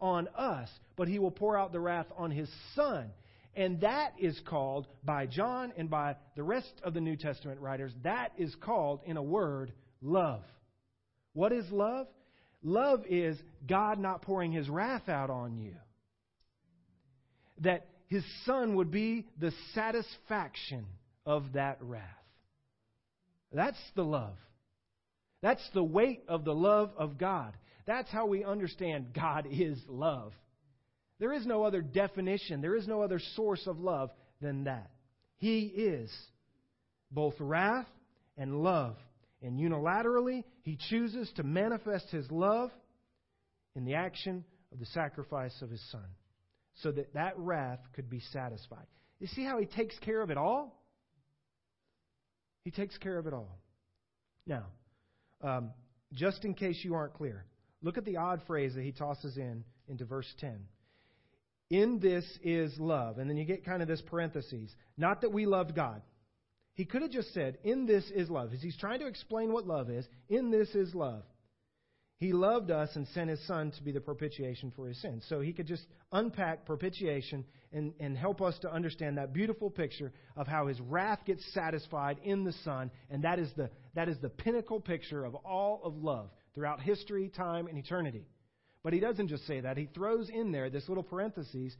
on 0.00 0.28
us, 0.36 0.68
but 0.94 1.08
he 1.08 1.18
will 1.18 1.32
pour 1.32 1.58
out 1.58 1.72
the 1.72 1.80
wrath 1.80 2.06
on 2.16 2.30
his 2.30 2.48
son. 2.76 3.10
And 3.56 3.80
that 3.80 4.12
is 4.16 4.40
called, 4.46 4.86
by 5.04 5.26
John 5.26 5.72
and 5.76 5.90
by 5.90 6.14
the 6.36 6.44
rest 6.44 6.72
of 6.84 6.94
the 6.94 7.00
New 7.00 7.16
Testament 7.16 7.60
writers, 7.60 7.92
that 8.04 8.30
is 8.38 8.54
called, 8.60 9.00
in 9.06 9.16
a 9.16 9.22
word, 9.22 9.72
love. 10.00 10.44
What 11.32 11.50
is 11.50 11.68
love? 11.72 12.06
Love 12.62 13.04
is 13.08 13.36
God 13.66 13.98
not 13.98 14.22
pouring 14.22 14.52
his 14.52 14.68
wrath 14.68 15.08
out 15.08 15.30
on 15.30 15.58
you. 15.58 15.74
That 17.60 17.86
his 18.06 18.24
son 18.44 18.76
would 18.76 18.90
be 18.90 19.26
the 19.38 19.52
satisfaction 19.74 20.86
of 21.26 21.52
that 21.54 21.78
wrath. 21.80 22.02
That's 23.52 23.78
the 23.94 24.04
love. 24.04 24.36
That's 25.42 25.66
the 25.74 25.82
weight 25.82 26.22
of 26.28 26.44
the 26.44 26.54
love 26.54 26.90
of 26.96 27.18
God. 27.18 27.52
That's 27.86 28.10
how 28.10 28.26
we 28.26 28.44
understand 28.44 29.12
God 29.14 29.46
is 29.50 29.78
love. 29.88 30.32
There 31.18 31.32
is 31.32 31.46
no 31.46 31.64
other 31.64 31.82
definition, 31.82 32.60
there 32.60 32.76
is 32.76 32.86
no 32.86 33.02
other 33.02 33.20
source 33.36 33.66
of 33.66 33.78
love 33.80 34.10
than 34.40 34.64
that. 34.64 34.90
He 35.38 35.62
is 35.66 36.10
both 37.10 37.34
wrath 37.38 37.86
and 38.36 38.62
love. 38.62 38.96
And 39.42 39.58
unilaterally, 39.58 40.44
He 40.62 40.78
chooses 40.88 41.30
to 41.36 41.42
manifest 41.42 42.10
His 42.10 42.30
love 42.30 42.70
in 43.74 43.84
the 43.84 43.94
action 43.94 44.44
of 44.72 44.78
the 44.78 44.86
sacrifice 44.86 45.54
of 45.62 45.70
His 45.70 45.82
Son 45.90 46.06
so 46.82 46.92
that 46.92 47.12
that 47.14 47.36
wrath 47.36 47.80
could 47.94 48.08
be 48.08 48.20
satisfied. 48.32 48.86
You 49.18 49.26
see 49.26 49.44
how 49.44 49.58
He 49.58 49.66
takes 49.66 49.98
care 49.98 50.22
of 50.22 50.30
it 50.30 50.36
all? 50.36 50.82
He 52.64 52.70
takes 52.70 52.96
care 52.98 53.18
of 53.18 53.26
it 53.26 53.32
all. 53.32 53.58
Now, 54.46 54.66
um, 55.42 55.70
just 56.12 56.44
in 56.44 56.54
case 56.54 56.80
you 56.82 56.94
aren't 56.94 57.14
clear, 57.14 57.44
look 57.82 57.98
at 57.98 58.04
the 58.04 58.16
odd 58.16 58.42
phrase 58.46 58.74
that 58.74 58.82
he 58.82 58.92
tosses 58.92 59.36
in 59.36 59.64
into 59.88 60.04
verse 60.04 60.32
10. 60.38 60.58
In 61.70 61.98
this 62.00 62.24
is 62.42 62.78
love. 62.78 63.18
And 63.18 63.28
then 63.28 63.36
you 63.36 63.44
get 63.44 63.64
kind 63.64 63.82
of 63.82 63.88
this 63.88 64.02
parenthesis. 64.02 64.70
Not 64.96 65.22
that 65.22 65.32
we 65.32 65.46
loved 65.46 65.74
God. 65.74 66.02
He 66.74 66.84
could 66.84 67.02
have 67.02 67.10
just 67.10 67.34
said, 67.34 67.58
In 67.64 67.86
this 67.86 68.04
is 68.14 68.30
love. 68.30 68.50
He's 68.50 68.76
trying 68.76 69.00
to 69.00 69.06
explain 69.06 69.52
what 69.52 69.66
love 69.66 69.90
is, 69.90 70.06
in 70.28 70.50
this 70.50 70.68
is 70.74 70.94
love. 70.94 71.22
He 72.22 72.32
loved 72.32 72.70
us 72.70 72.88
and 72.94 73.08
sent 73.08 73.30
his 73.30 73.44
son 73.48 73.72
to 73.72 73.82
be 73.82 73.90
the 73.90 74.00
propitiation 74.00 74.72
for 74.76 74.86
his 74.86 75.00
sins. 75.02 75.24
So 75.28 75.40
he 75.40 75.52
could 75.52 75.66
just 75.66 75.84
unpack 76.12 76.64
propitiation 76.64 77.44
and, 77.72 77.92
and 77.98 78.16
help 78.16 78.40
us 78.40 78.56
to 78.60 78.72
understand 78.72 79.18
that 79.18 79.32
beautiful 79.32 79.70
picture 79.70 80.12
of 80.36 80.46
how 80.46 80.68
his 80.68 80.80
wrath 80.80 81.18
gets 81.26 81.42
satisfied 81.52 82.18
in 82.22 82.44
the 82.44 82.52
son. 82.64 82.92
And 83.10 83.24
that 83.24 83.40
is 83.40 83.50
the, 83.56 83.70
that 83.96 84.08
is 84.08 84.18
the 84.22 84.28
pinnacle 84.28 84.78
picture 84.78 85.24
of 85.24 85.34
all 85.34 85.80
of 85.82 85.96
love 85.96 86.30
throughout 86.54 86.80
history, 86.80 87.28
time, 87.28 87.66
and 87.66 87.76
eternity. 87.76 88.24
But 88.84 88.92
he 88.92 89.00
doesn't 89.00 89.26
just 89.26 89.44
say 89.48 89.58
that. 89.58 89.76
He 89.76 89.88
throws 89.92 90.28
in 90.28 90.52
there 90.52 90.70
this 90.70 90.88
little 90.88 91.02
parenthesis 91.02 91.74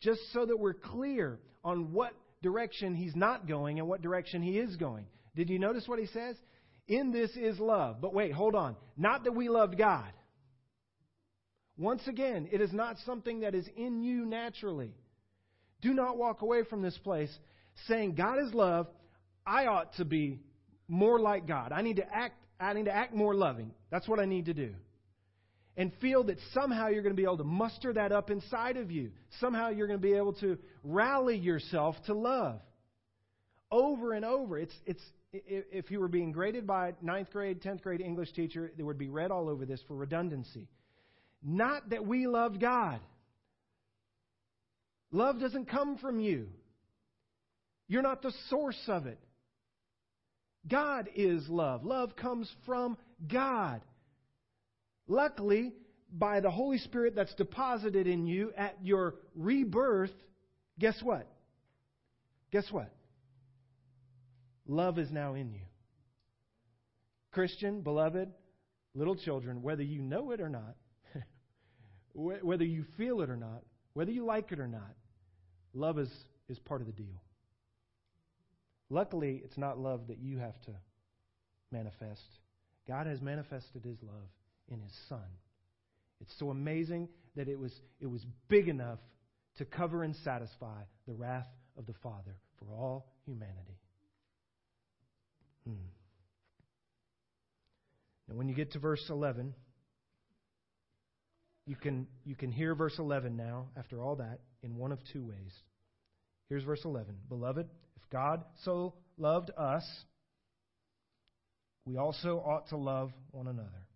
just 0.00 0.20
so 0.32 0.46
that 0.46 0.60
we're 0.60 0.74
clear 0.74 1.40
on 1.64 1.92
what 1.92 2.12
direction 2.42 2.94
he's 2.94 3.16
not 3.16 3.46
going 3.48 3.78
and 3.78 3.88
what 3.88 4.02
direction 4.02 4.42
he 4.42 4.58
is 4.58 4.76
going. 4.76 5.06
Did 5.34 5.50
you 5.50 5.58
notice 5.58 5.86
what 5.86 5.98
he 5.98 6.06
says? 6.06 6.36
In 6.86 7.12
this 7.12 7.30
is 7.36 7.58
love. 7.58 8.00
But 8.00 8.14
wait, 8.14 8.32
hold 8.32 8.54
on. 8.54 8.76
Not 8.96 9.24
that 9.24 9.34
we 9.34 9.48
loved 9.48 9.76
God. 9.76 10.10
Once 11.76 12.02
again, 12.08 12.48
it 12.50 12.60
is 12.60 12.72
not 12.72 12.96
something 13.06 13.40
that 13.40 13.54
is 13.54 13.68
in 13.76 14.02
you 14.02 14.26
naturally. 14.26 14.92
Do 15.80 15.94
not 15.94 16.16
walk 16.16 16.42
away 16.42 16.64
from 16.64 16.82
this 16.82 16.98
place 16.98 17.30
saying, 17.86 18.14
God 18.14 18.38
is 18.44 18.52
love. 18.52 18.88
I 19.46 19.66
ought 19.66 19.94
to 19.94 20.04
be 20.04 20.40
more 20.88 21.20
like 21.20 21.46
God. 21.46 21.72
I 21.72 21.82
need 21.82 21.96
to 21.96 22.14
act, 22.14 22.34
I 22.58 22.72
need 22.72 22.86
to 22.86 22.94
act 22.94 23.14
more 23.14 23.34
loving. 23.34 23.70
That's 23.90 24.08
what 24.08 24.18
I 24.18 24.24
need 24.24 24.46
to 24.46 24.54
do. 24.54 24.74
And 25.78 25.92
feel 26.00 26.24
that 26.24 26.36
somehow 26.52 26.88
you're 26.88 27.02
going 27.02 27.14
to 27.14 27.16
be 27.16 27.22
able 27.22 27.38
to 27.38 27.44
muster 27.44 27.94
that 27.94 28.12
up 28.12 28.30
inside 28.30 28.76
of 28.76 28.90
you. 28.90 29.12
Somehow 29.40 29.70
you're 29.70 29.86
going 29.86 30.00
to 30.00 30.06
be 30.06 30.14
able 30.14 30.34
to 30.34 30.58
rally 30.84 31.38
yourself 31.38 31.94
to 32.06 32.14
love. 32.14 32.60
Over 33.70 34.12
and 34.12 34.24
over. 34.24 34.58
It's, 34.58 34.74
it's, 34.84 35.02
if 35.32 35.90
you 35.90 36.00
were 36.00 36.08
being 36.08 36.32
graded 36.32 36.66
by 36.66 36.94
ninth 37.00 37.30
grade, 37.30 37.62
10th 37.62 37.82
grade 37.82 38.00
English 38.00 38.32
teacher, 38.32 38.72
there 38.76 38.84
would 38.84 38.98
be 38.98 39.08
red 39.08 39.30
all 39.30 39.48
over 39.48 39.64
this 39.64 39.80
for 39.86 39.94
redundancy. 39.94 40.68
Not 41.42 41.90
that 41.90 42.04
we 42.04 42.26
loved 42.26 42.60
God. 42.60 43.00
Love 45.12 45.38
doesn't 45.38 45.66
come 45.70 45.96
from 45.96 46.20
you. 46.20 46.48
You're 47.86 48.02
not 48.02 48.20
the 48.20 48.32
source 48.50 48.82
of 48.88 49.06
it. 49.06 49.18
God 50.66 51.08
is 51.14 51.48
love. 51.48 51.84
Love 51.84 52.16
comes 52.16 52.50
from 52.66 52.98
God. 53.26 53.80
Luckily, 55.08 55.72
by 56.12 56.40
the 56.40 56.50
Holy 56.50 56.78
Spirit 56.78 57.14
that's 57.16 57.34
deposited 57.34 58.06
in 58.06 58.26
you 58.26 58.52
at 58.56 58.76
your 58.82 59.16
rebirth, 59.34 60.12
guess 60.78 60.98
what? 61.02 61.26
Guess 62.52 62.70
what? 62.70 62.92
Love 64.66 64.98
is 64.98 65.10
now 65.10 65.34
in 65.34 65.50
you. 65.50 65.62
Christian, 67.32 67.80
beloved, 67.80 68.30
little 68.94 69.16
children, 69.16 69.62
whether 69.62 69.82
you 69.82 70.02
know 70.02 70.30
it 70.30 70.40
or 70.40 70.48
not, 70.50 70.76
whether 72.14 72.64
you 72.64 72.84
feel 72.96 73.22
it 73.22 73.30
or 73.30 73.36
not, 73.36 73.62
whether 73.94 74.10
you 74.10 74.24
like 74.24 74.52
it 74.52 74.60
or 74.60 74.68
not, 74.68 74.94
love 75.72 75.98
is, 75.98 76.10
is 76.48 76.58
part 76.58 76.82
of 76.82 76.86
the 76.86 76.92
deal. 76.92 77.22
Luckily, 78.90 79.40
it's 79.44 79.58
not 79.58 79.78
love 79.78 80.08
that 80.08 80.18
you 80.18 80.38
have 80.38 80.58
to 80.62 80.72
manifest. 81.70 82.22
God 82.86 83.06
has 83.06 83.20
manifested 83.20 83.84
His 83.84 83.98
love 84.02 84.28
in 84.70 84.80
His 84.80 84.92
Son. 85.08 85.24
It's 86.20 86.34
so 86.38 86.50
amazing 86.50 87.08
that 87.36 87.48
it 87.48 87.58
was, 87.58 87.72
it 88.00 88.06
was 88.06 88.24
big 88.48 88.68
enough 88.68 88.98
to 89.58 89.64
cover 89.64 90.02
and 90.02 90.14
satisfy 90.24 90.82
the 91.06 91.14
wrath 91.14 91.46
of 91.76 91.86
the 91.86 91.94
Father 92.02 92.36
for 92.58 92.74
all 92.74 93.12
humanity. 93.24 93.78
Hmm. 95.64 95.74
Now, 98.28 98.36
when 98.36 98.48
you 98.48 98.54
get 98.54 98.72
to 98.72 98.78
verse 98.78 99.04
11, 99.08 99.54
you 101.66 101.76
can, 101.76 102.06
you 102.24 102.34
can 102.34 102.50
hear 102.50 102.74
verse 102.74 102.98
11 102.98 103.36
now, 103.36 103.66
after 103.76 104.00
all 104.00 104.16
that, 104.16 104.40
in 104.62 104.76
one 104.76 104.92
of 104.92 104.98
two 105.12 105.22
ways. 105.22 105.52
Here's 106.48 106.64
verse 106.64 106.84
11 106.84 107.14
Beloved, 107.28 107.68
if 107.96 108.10
God 108.10 108.42
so 108.64 108.94
loved 109.18 109.50
us, 109.56 109.84
we 111.84 111.96
also 111.96 112.38
ought 112.38 112.68
to 112.68 112.76
love 112.76 113.12
one 113.30 113.46
another. 113.46 113.87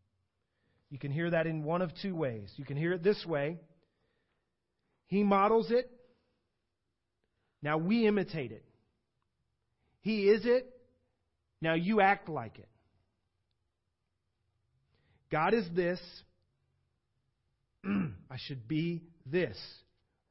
You 0.92 0.98
can 0.98 1.10
hear 1.10 1.30
that 1.30 1.46
in 1.46 1.64
one 1.64 1.80
of 1.80 1.90
two 2.02 2.14
ways. 2.14 2.52
You 2.56 2.66
can 2.66 2.76
hear 2.76 2.92
it 2.92 3.02
this 3.02 3.24
way 3.24 3.56
He 5.06 5.24
models 5.24 5.70
it, 5.70 5.90
now 7.62 7.78
we 7.78 8.06
imitate 8.06 8.52
it. 8.52 8.62
He 10.02 10.24
is 10.24 10.42
it, 10.44 10.68
now 11.62 11.72
you 11.72 12.02
act 12.02 12.28
like 12.28 12.58
it. 12.58 12.68
God 15.30 15.54
is 15.54 15.64
this. 15.74 15.98
I 17.86 18.36
should 18.36 18.68
be 18.68 19.00
this. 19.24 19.56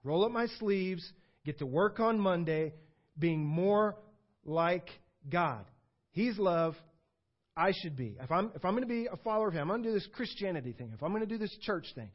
Roll 0.03 0.25
up 0.25 0.31
my 0.31 0.45
sleeves, 0.59 1.11
get 1.43 1.57
to 1.57 1.65
work 1.65 1.99
on 1.99 2.19
Monday, 2.19 2.73
being 3.17 3.43
more 3.43 3.95
like 4.45 4.89
God. 5.27 5.65
He's 6.11 6.37
love. 6.37 6.75
I 7.61 7.73
should 7.83 7.95
be. 7.95 8.17
If 8.19 8.31
I'm, 8.31 8.51
if 8.55 8.65
I'm 8.65 8.71
going 8.71 8.81
to 8.81 8.89
be 8.89 9.07
a 9.11 9.17
follower 9.17 9.49
of 9.49 9.53
Him, 9.53 9.69
I'm 9.69 9.81
going 9.81 9.83
to 9.83 9.89
do 9.89 9.93
this 9.93 10.07
Christianity 10.13 10.73
thing. 10.73 10.91
If 10.95 11.03
I'm 11.03 11.11
going 11.11 11.21
to 11.21 11.27
do 11.27 11.37
this 11.37 11.55
church 11.61 11.85
thing, 11.93 12.09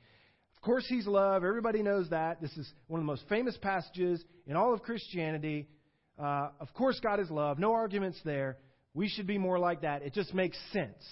of 0.56 0.62
course 0.62 0.84
He's 0.88 1.06
love. 1.06 1.44
Everybody 1.44 1.84
knows 1.84 2.10
that. 2.10 2.40
This 2.42 2.50
is 2.56 2.68
one 2.88 2.98
of 2.98 3.04
the 3.04 3.06
most 3.06 3.22
famous 3.28 3.56
passages 3.62 4.24
in 4.48 4.56
all 4.56 4.74
of 4.74 4.82
Christianity. 4.82 5.68
Uh, 6.18 6.48
of 6.58 6.74
course, 6.74 6.98
God 7.00 7.20
is 7.20 7.30
love. 7.30 7.60
No 7.60 7.74
arguments 7.74 8.18
there. 8.24 8.58
We 8.92 9.08
should 9.08 9.28
be 9.28 9.38
more 9.38 9.58
like 9.58 9.82
that. 9.82 10.02
It 10.02 10.14
just 10.14 10.34
makes 10.34 10.58
sense. 10.72 11.04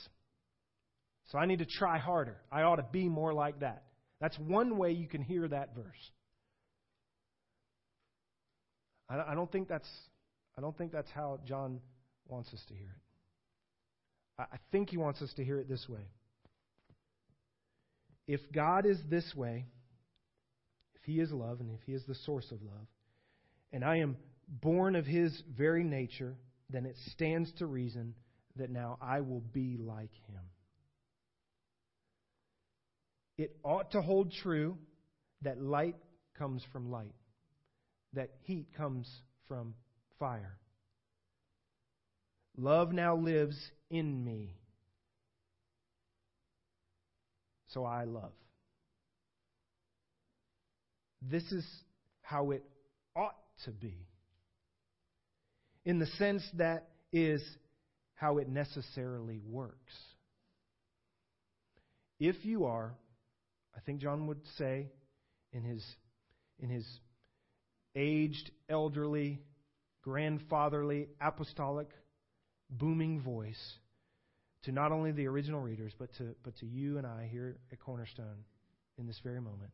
So 1.30 1.38
I 1.38 1.46
need 1.46 1.60
to 1.60 1.66
try 1.66 1.98
harder. 1.98 2.38
I 2.50 2.62
ought 2.62 2.76
to 2.76 2.86
be 2.90 3.08
more 3.08 3.32
like 3.32 3.60
that. 3.60 3.84
That's 4.20 4.36
one 4.40 4.78
way 4.78 4.92
you 4.92 5.06
can 5.06 5.22
hear 5.22 5.46
that 5.46 5.76
verse. 5.76 6.10
I 9.08 9.34
don't 9.34 9.52
think 9.52 9.68
that's 9.68 9.88
I 10.58 10.60
don't 10.60 10.76
think 10.76 10.90
that's 10.90 11.10
how 11.10 11.38
John 11.46 11.78
wants 12.26 12.52
us 12.52 12.62
to 12.68 12.74
hear 12.74 12.88
it. 12.88 13.13
I 14.38 14.58
think 14.72 14.90
he 14.90 14.96
wants 14.96 15.22
us 15.22 15.32
to 15.34 15.44
hear 15.44 15.58
it 15.60 15.68
this 15.68 15.88
way. 15.88 16.08
If 18.26 18.40
God 18.52 18.86
is 18.86 18.98
this 19.08 19.34
way, 19.34 19.66
if 20.96 21.02
he 21.04 21.20
is 21.20 21.30
love 21.30 21.60
and 21.60 21.70
if 21.70 21.80
he 21.86 21.92
is 21.92 22.02
the 22.06 22.14
source 22.14 22.50
of 22.50 22.62
love, 22.62 22.86
and 23.72 23.84
I 23.84 23.98
am 23.98 24.16
born 24.48 24.96
of 24.96 25.06
his 25.06 25.42
very 25.56 25.84
nature, 25.84 26.36
then 26.70 26.86
it 26.86 26.96
stands 27.12 27.52
to 27.58 27.66
reason 27.66 28.14
that 28.56 28.70
now 28.70 28.98
I 29.00 29.20
will 29.20 29.42
be 29.52 29.76
like 29.78 30.14
him. 30.28 30.40
It 33.36 33.56
ought 33.62 33.92
to 33.92 34.02
hold 34.02 34.32
true 34.42 34.78
that 35.42 35.60
light 35.60 35.96
comes 36.38 36.62
from 36.72 36.90
light, 36.90 37.14
that 38.14 38.30
heat 38.42 38.68
comes 38.76 39.08
from 39.48 39.74
fire. 40.18 40.56
Love 42.56 42.92
now 42.92 43.16
lives 43.16 43.56
in 43.90 44.24
me. 44.24 44.56
So 47.68 47.84
I 47.84 48.04
love. 48.04 48.32
This 51.20 51.42
is 51.50 51.66
how 52.22 52.52
it 52.52 52.62
ought 53.16 53.36
to 53.64 53.70
be. 53.70 54.06
In 55.84 55.98
the 55.98 56.06
sense 56.06 56.42
that 56.54 56.88
is 57.12 57.42
how 58.14 58.38
it 58.38 58.48
necessarily 58.48 59.40
works. 59.48 59.94
If 62.20 62.44
you 62.44 62.66
are, 62.66 62.94
I 63.76 63.80
think 63.80 64.00
John 64.00 64.28
would 64.28 64.40
say 64.56 64.86
in 65.52 65.64
his, 65.64 65.84
in 66.60 66.68
his 66.68 66.86
aged, 67.96 68.50
elderly, 68.68 69.40
grandfatherly, 70.02 71.08
apostolic, 71.20 71.88
booming 72.70 73.20
voice 73.20 73.74
to 74.64 74.72
not 74.72 74.92
only 74.92 75.12
the 75.12 75.26
original 75.26 75.60
readers, 75.60 75.92
but 75.98 76.12
to, 76.14 76.34
but 76.42 76.56
to 76.58 76.66
you 76.66 76.98
and 76.98 77.06
I 77.06 77.28
here 77.30 77.56
at 77.70 77.78
Cornerstone 77.80 78.44
in 78.98 79.06
this 79.06 79.20
very 79.22 79.40
moment. 79.40 79.70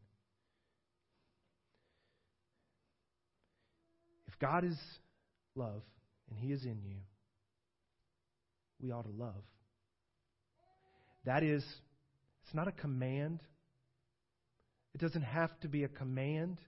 If 4.27 4.39
God 4.39 4.65
is 4.65 4.79
love 5.55 5.83
and 6.29 6.39
He 6.39 6.53
is 6.53 6.65
in 6.65 6.81
you, 6.83 6.97
we 8.81 8.91
ought 8.91 9.05
to 9.05 9.13
love. 9.17 9.43
That 11.25 11.43
is, 11.43 11.63
it's 12.45 12.55
not 12.55 12.67
a 12.67 12.73
command. 12.73 13.41
It 14.95 15.01
doesn't 15.01 15.23
have 15.23 15.51
to 15.61 15.69
be 15.69 15.85
a 15.85 15.89
command. 15.89 16.59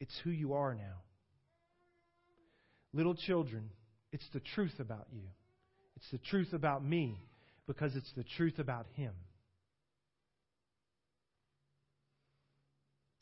It's 0.00 0.14
who 0.24 0.30
you 0.30 0.54
are 0.54 0.74
now. 0.74 1.02
Little 2.94 3.14
children, 3.14 3.70
it's 4.12 4.28
the 4.32 4.40
truth 4.54 4.78
about 4.78 5.06
you. 5.12 5.22
It's 5.96 6.10
the 6.10 6.18
truth 6.18 6.52
about 6.52 6.84
me 6.84 7.18
because 7.66 7.96
it's 7.96 8.12
the 8.16 8.24
truth 8.24 8.58
about 8.58 8.86
Him. 8.94 9.12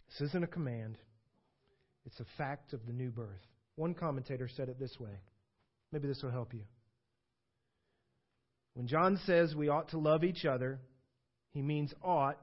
This 0.09 0.29
isn't 0.29 0.44
a 0.44 0.48
command, 0.48 0.98
it's 2.05 2.18
a 2.18 2.26
fact 2.37 2.72
of 2.72 2.85
the 2.87 2.92
new 2.92 3.11
birth. 3.11 3.46
One 3.76 3.94
commentator 3.94 4.48
said 4.48 4.68
it 4.68 4.79
this 4.79 4.98
way. 4.98 5.20
Maybe 5.92 6.09
this 6.09 6.22
will 6.22 6.33
help 6.33 6.53
you. 6.53 6.62
When 8.74 8.87
John 8.87 9.18
says 9.24 9.55
we 9.55 9.68
ought 9.68 9.90
to 9.90 9.98
love 9.98 10.24
each 10.24 10.44
other, 10.44 10.81
he 11.53 11.62
means 11.62 11.92
ought 12.03 12.38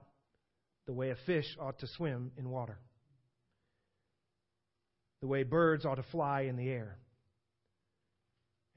the 0.86 0.94
way 0.94 1.10
a 1.10 1.16
fish 1.26 1.46
ought 1.60 1.80
to 1.80 1.88
swim 1.88 2.32
in 2.38 2.50
water, 2.50 2.78
the 5.22 5.28
way 5.28 5.44
birds 5.44 5.86
ought 5.86 5.96
to 5.96 6.06
fly 6.12 6.42
in 6.42 6.56
the 6.56 6.70
air 6.70 6.98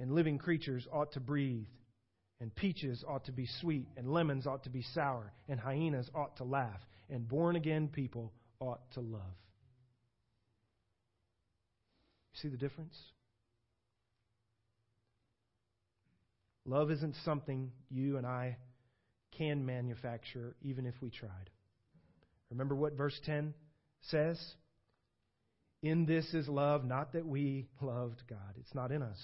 and 0.00 0.12
living 0.12 0.38
creatures 0.38 0.88
ought 0.90 1.12
to 1.12 1.20
breathe, 1.20 1.68
and 2.40 2.54
peaches 2.54 3.04
ought 3.06 3.26
to 3.26 3.32
be 3.32 3.46
sweet, 3.60 3.86
and 3.96 4.12
lemons 4.12 4.46
ought 4.46 4.64
to 4.64 4.70
be 4.70 4.82
sour, 4.94 5.32
and 5.48 5.60
hyenas 5.60 6.10
ought 6.14 6.36
to 6.38 6.44
laugh, 6.44 6.80
and 7.10 7.28
born 7.28 7.54
again 7.54 7.88
people 7.88 8.32
ought 8.58 8.80
to 8.92 9.00
love. 9.00 9.36
You 12.32 12.40
see 12.40 12.48
the 12.48 12.56
difference? 12.56 12.96
Love 16.64 16.90
isn't 16.90 17.16
something 17.24 17.72
you 17.90 18.16
and 18.16 18.26
I 18.26 18.56
can 19.36 19.66
manufacture, 19.66 20.54
even 20.62 20.86
if 20.86 20.94
we 21.00 21.10
tried. 21.10 21.50
Remember 22.50 22.74
what 22.74 22.94
verse 22.94 23.18
10 23.24 23.54
says? 24.02 24.38
In 25.82 26.04
this 26.04 26.32
is 26.34 26.48
love, 26.48 26.84
not 26.84 27.12
that 27.14 27.26
we 27.26 27.68
loved 27.80 28.22
God. 28.28 28.54
It's 28.58 28.74
not 28.74 28.92
in 28.92 29.02
us. 29.02 29.18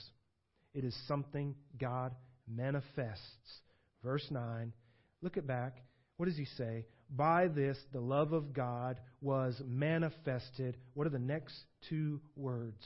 It 0.76 0.84
is 0.84 0.94
something 1.08 1.54
God 1.80 2.14
manifests. 2.46 3.60
Verse 4.04 4.26
9, 4.30 4.74
look 5.22 5.38
it 5.38 5.46
back. 5.46 5.78
What 6.18 6.26
does 6.26 6.36
he 6.36 6.44
say? 6.44 6.84
By 7.08 7.48
this, 7.48 7.78
the 7.94 8.00
love 8.00 8.34
of 8.34 8.52
God 8.52 9.00
was 9.22 9.58
manifested. 9.66 10.76
What 10.92 11.06
are 11.06 11.10
the 11.10 11.18
next 11.18 11.54
two 11.88 12.20
words? 12.36 12.76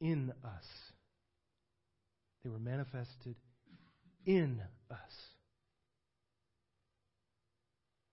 In 0.00 0.32
us. 0.44 0.64
They 2.42 2.50
were 2.50 2.58
manifested 2.58 3.36
in 4.26 4.60
us. 4.90 4.98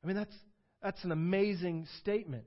I 0.04 0.08
mean, 0.08 0.16
that's, 0.16 0.36
that's 0.84 1.04
an 1.04 1.12
amazing 1.12 1.88
statement. 2.02 2.46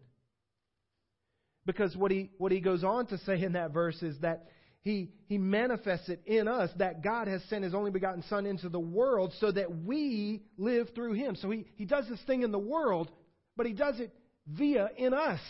Because 1.66 1.96
what 1.96 2.12
he, 2.12 2.30
what 2.38 2.52
he 2.52 2.60
goes 2.60 2.84
on 2.84 3.06
to 3.06 3.18
say 3.18 3.42
in 3.42 3.54
that 3.54 3.72
verse 3.72 4.00
is 4.02 4.20
that 4.20 4.46
he, 4.82 5.12
he 5.26 5.38
manifests 5.38 6.08
it 6.08 6.22
in 6.26 6.48
us 6.48 6.68
that 6.78 7.04
God 7.04 7.28
has 7.28 7.40
sent 7.44 7.62
His 7.62 7.72
only 7.72 7.92
begotten 7.92 8.24
Son 8.28 8.46
into 8.46 8.68
the 8.68 8.80
world 8.80 9.32
so 9.38 9.52
that 9.52 9.84
we 9.84 10.42
live 10.58 10.88
through 10.94 11.12
Him. 11.12 11.36
So 11.36 11.50
He, 11.50 11.66
he 11.76 11.84
does 11.84 12.08
this 12.08 12.20
thing 12.26 12.42
in 12.42 12.50
the 12.50 12.58
world, 12.58 13.10
but 13.56 13.66
He 13.66 13.72
does 13.72 14.00
it 14.00 14.12
via 14.46 14.90
in 14.96 15.14
us. 15.14 15.40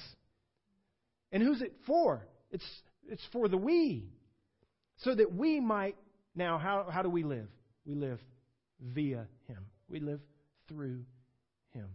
And 1.33 1.42
who's 1.42 1.62
it 1.62 1.75
for? 1.87 2.27
It's, 2.51 2.64
it's 3.09 3.23
for 3.33 3.49
the 3.49 3.57
we. 3.57 4.11
So 4.99 5.14
that 5.14 5.35
we 5.35 5.61
might, 5.61 5.97
now, 6.35 6.59
how, 6.59 6.87
how 6.90 7.01
do 7.01 7.09
we 7.09 7.23
live? 7.23 7.49
We 7.87 7.95
live 7.95 8.21
via 8.81 9.27
Him, 9.49 9.65
we 9.88 10.00
live 10.00 10.21
through 10.69 11.04
Him. 11.71 11.88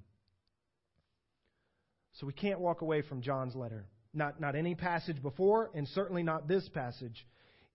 So 2.13 2.25
we 2.25 2.33
can't 2.33 2.59
walk 2.59 2.81
away 2.81 3.03
from 3.03 3.21
John's 3.21 3.55
letter 3.55 3.85
not, 4.17 4.41
not 4.41 4.55
any 4.55 4.75
passage 4.75 5.21
before, 5.21 5.69
and 5.73 5.87
certainly 5.89 6.23
not 6.23 6.47
this 6.47 6.67
passage. 6.69 7.25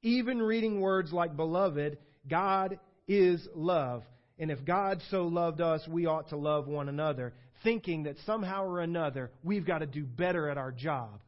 Even 0.02 0.42
reading 0.42 0.80
words 0.80 1.12
like 1.12 1.36
beloved, 1.36 1.98
God 2.28 2.78
is 3.06 3.46
love. 3.54 4.02
And 4.38 4.50
if 4.50 4.64
God 4.64 5.00
so 5.10 5.28
loved 5.28 5.60
us, 5.60 5.86
we 5.88 6.06
ought 6.06 6.30
to 6.30 6.36
love 6.36 6.66
one 6.66 6.88
another, 6.88 7.32
thinking 7.62 8.04
that 8.04 8.16
somehow 8.26 8.64
or 8.64 8.80
another 8.80 9.30
we've 9.44 9.66
got 9.66 9.78
to 9.78 9.86
do 9.86 10.04
better 10.04 10.48
at 10.48 10.58
our 10.58 10.72
job. 10.72 11.20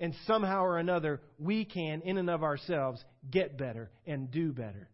And 0.00 0.14
somehow 0.26 0.64
or 0.64 0.78
another 0.78 1.20
we 1.38 1.64
can, 1.64 2.00
in 2.02 2.18
and 2.18 2.30
of 2.30 2.42
ourselves, 2.42 3.04
get 3.30 3.58
better 3.58 3.90
and 4.06 4.30
do 4.30 4.52
better. 4.52 4.88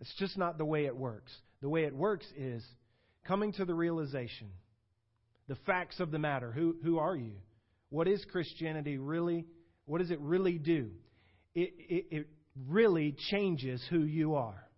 It's 0.00 0.14
just 0.18 0.36
not 0.36 0.58
the 0.58 0.64
way 0.64 0.86
it 0.86 0.96
works. 0.96 1.32
The 1.60 1.68
way 1.68 1.84
it 1.84 1.94
works 1.94 2.26
is 2.36 2.64
coming 3.26 3.52
to 3.52 3.64
the 3.64 3.74
realization, 3.74 4.48
the 5.48 5.56
facts 5.66 6.00
of 6.00 6.10
the 6.10 6.18
matter. 6.18 6.50
Who, 6.50 6.76
who 6.82 6.98
are 6.98 7.16
you? 7.16 7.34
What 7.94 8.08
is 8.08 8.24
Christianity 8.32 8.98
really? 8.98 9.46
What 9.86 10.00
does 10.00 10.10
it 10.10 10.18
really 10.18 10.58
do? 10.58 10.90
It, 11.54 11.72
it, 11.78 12.06
it 12.10 12.26
really 12.66 13.14
changes 13.30 13.86
who 13.88 14.00
you 14.00 14.34
are. 14.34 14.68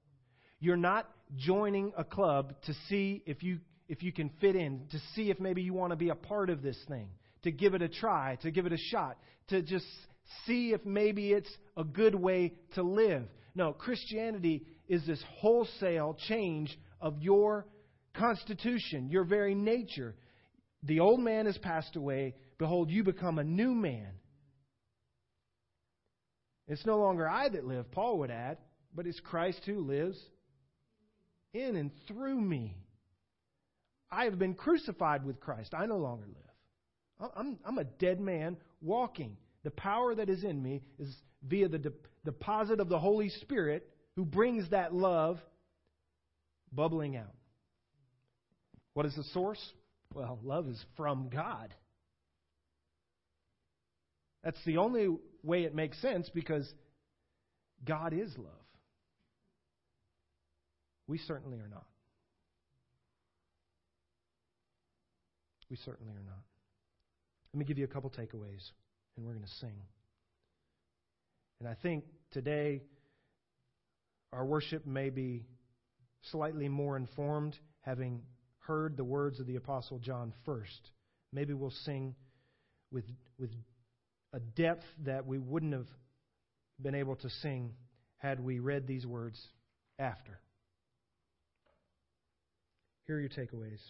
You're 0.60 0.76
not 0.76 1.08
joining 1.34 1.94
a 1.96 2.04
club 2.04 2.52
to 2.66 2.74
see 2.90 3.22
if 3.24 3.42
you 3.42 3.60
if 3.88 4.02
you 4.02 4.12
can 4.12 4.28
fit 4.38 4.54
in, 4.54 4.82
to 4.90 4.98
see 5.14 5.30
if 5.30 5.40
maybe 5.40 5.62
you 5.62 5.72
want 5.72 5.92
to 5.92 5.96
be 5.96 6.10
a 6.10 6.14
part 6.14 6.50
of 6.50 6.60
this 6.60 6.76
thing, 6.88 7.08
to 7.44 7.50
give 7.50 7.72
it 7.72 7.80
a 7.80 7.88
try, 7.88 8.36
to 8.42 8.50
give 8.50 8.66
it 8.66 8.72
a 8.74 8.78
shot, 8.90 9.16
to 9.48 9.62
just 9.62 9.86
see 10.44 10.74
if 10.74 10.84
maybe 10.84 11.32
it's 11.32 11.50
a 11.74 11.84
good 11.84 12.14
way 12.14 12.52
to 12.74 12.82
live. 12.82 13.22
No, 13.54 13.72
Christianity 13.72 14.66
is 14.88 15.06
this 15.06 15.22
wholesale 15.38 16.18
change 16.28 16.78
of 17.00 17.22
your 17.22 17.66
constitution, 18.12 19.08
your 19.08 19.24
very 19.24 19.54
nature. 19.54 20.16
The 20.82 21.00
old 21.00 21.20
man 21.20 21.46
has 21.46 21.56
passed 21.58 21.96
away. 21.96 22.34
Behold, 22.58 22.90
you 22.90 23.04
become 23.04 23.38
a 23.38 23.44
new 23.44 23.74
man. 23.74 24.12
It's 26.68 26.86
no 26.86 26.98
longer 26.98 27.28
I 27.28 27.48
that 27.48 27.66
live, 27.66 27.90
Paul 27.92 28.18
would 28.18 28.30
add, 28.30 28.58
but 28.94 29.06
it's 29.06 29.20
Christ 29.20 29.60
who 29.66 29.80
lives 29.80 30.18
in 31.52 31.76
and 31.76 31.90
through 32.08 32.40
me. 32.40 32.76
I 34.10 34.24
have 34.24 34.38
been 34.38 34.54
crucified 34.54 35.24
with 35.24 35.40
Christ. 35.40 35.74
I 35.74 35.86
no 35.86 35.98
longer 35.98 36.26
live. 36.26 37.30
I'm, 37.36 37.58
I'm 37.64 37.78
a 37.78 37.84
dead 37.84 38.20
man 38.20 38.56
walking. 38.80 39.36
The 39.64 39.70
power 39.70 40.14
that 40.14 40.28
is 40.28 40.44
in 40.44 40.62
me 40.62 40.82
is 40.98 41.14
via 41.42 41.68
the 41.68 41.78
de- 41.78 41.92
deposit 42.24 42.80
of 42.80 42.88
the 42.88 42.98
Holy 42.98 43.28
Spirit 43.28 43.88
who 44.16 44.24
brings 44.24 44.70
that 44.70 44.94
love 44.94 45.38
bubbling 46.72 47.16
out. 47.16 47.34
What 48.94 49.06
is 49.06 49.14
the 49.14 49.24
source? 49.24 49.60
Well, 50.14 50.38
love 50.42 50.68
is 50.68 50.82
from 50.96 51.28
God. 51.28 51.74
That's 54.46 54.64
the 54.64 54.76
only 54.76 55.08
way 55.42 55.64
it 55.64 55.74
makes 55.74 56.00
sense 56.00 56.30
because 56.32 56.72
God 57.84 58.12
is 58.12 58.32
love. 58.38 58.46
We 61.08 61.18
certainly 61.18 61.58
are 61.58 61.66
not. 61.68 61.84
We 65.68 65.76
certainly 65.84 66.12
are 66.12 66.22
not. 66.24 66.44
Let 67.52 67.58
me 67.58 67.64
give 67.64 67.76
you 67.76 67.86
a 67.86 67.88
couple 67.88 68.08
takeaways, 68.08 68.70
and 69.16 69.26
we're 69.26 69.32
going 69.32 69.44
to 69.44 69.50
sing. 69.58 69.82
And 71.58 71.68
I 71.68 71.74
think 71.82 72.04
today 72.30 72.84
our 74.32 74.46
worship 74.46 74.86
may 74.86 75.10
be 75.10 75.44
slightly 76.30 76.68
more 76.68 76.96
informed, 76.96 77.56
having 77.80 78.22
heard 78.60 78.96
the 78.96 79.02
words 79.02 79.40
of 79.40 79.48
the 79.48 79.56
Apostle 79.56 79.98
John 79.98 80.32
first. 80.44 80.92
Maybe 81.32 81.52
we'll 81.52 81.74
sing 81.84 82.14
with, 82.92 83.06
with 83.40 83.50
a 84.32 84.40
depth 84.40 84.84
that 85.04 85.26
we 85.26 85.38
wouldn't 85.38 85.72
have 85.72 85.88
been 86.80 86.94
able 86.94 87.16
to 87.16 87.30
sing 87.30 87.72
had 88.18 88.40
we 88.40 88.58
read 88.58 88.86
these 88.86 89.06
words 89.06 89.40
after. 89.98 90.40
Here 93.06 93.16
are 93.16 93.20
your 93.20 93.28
takeaways. 93.28 93.80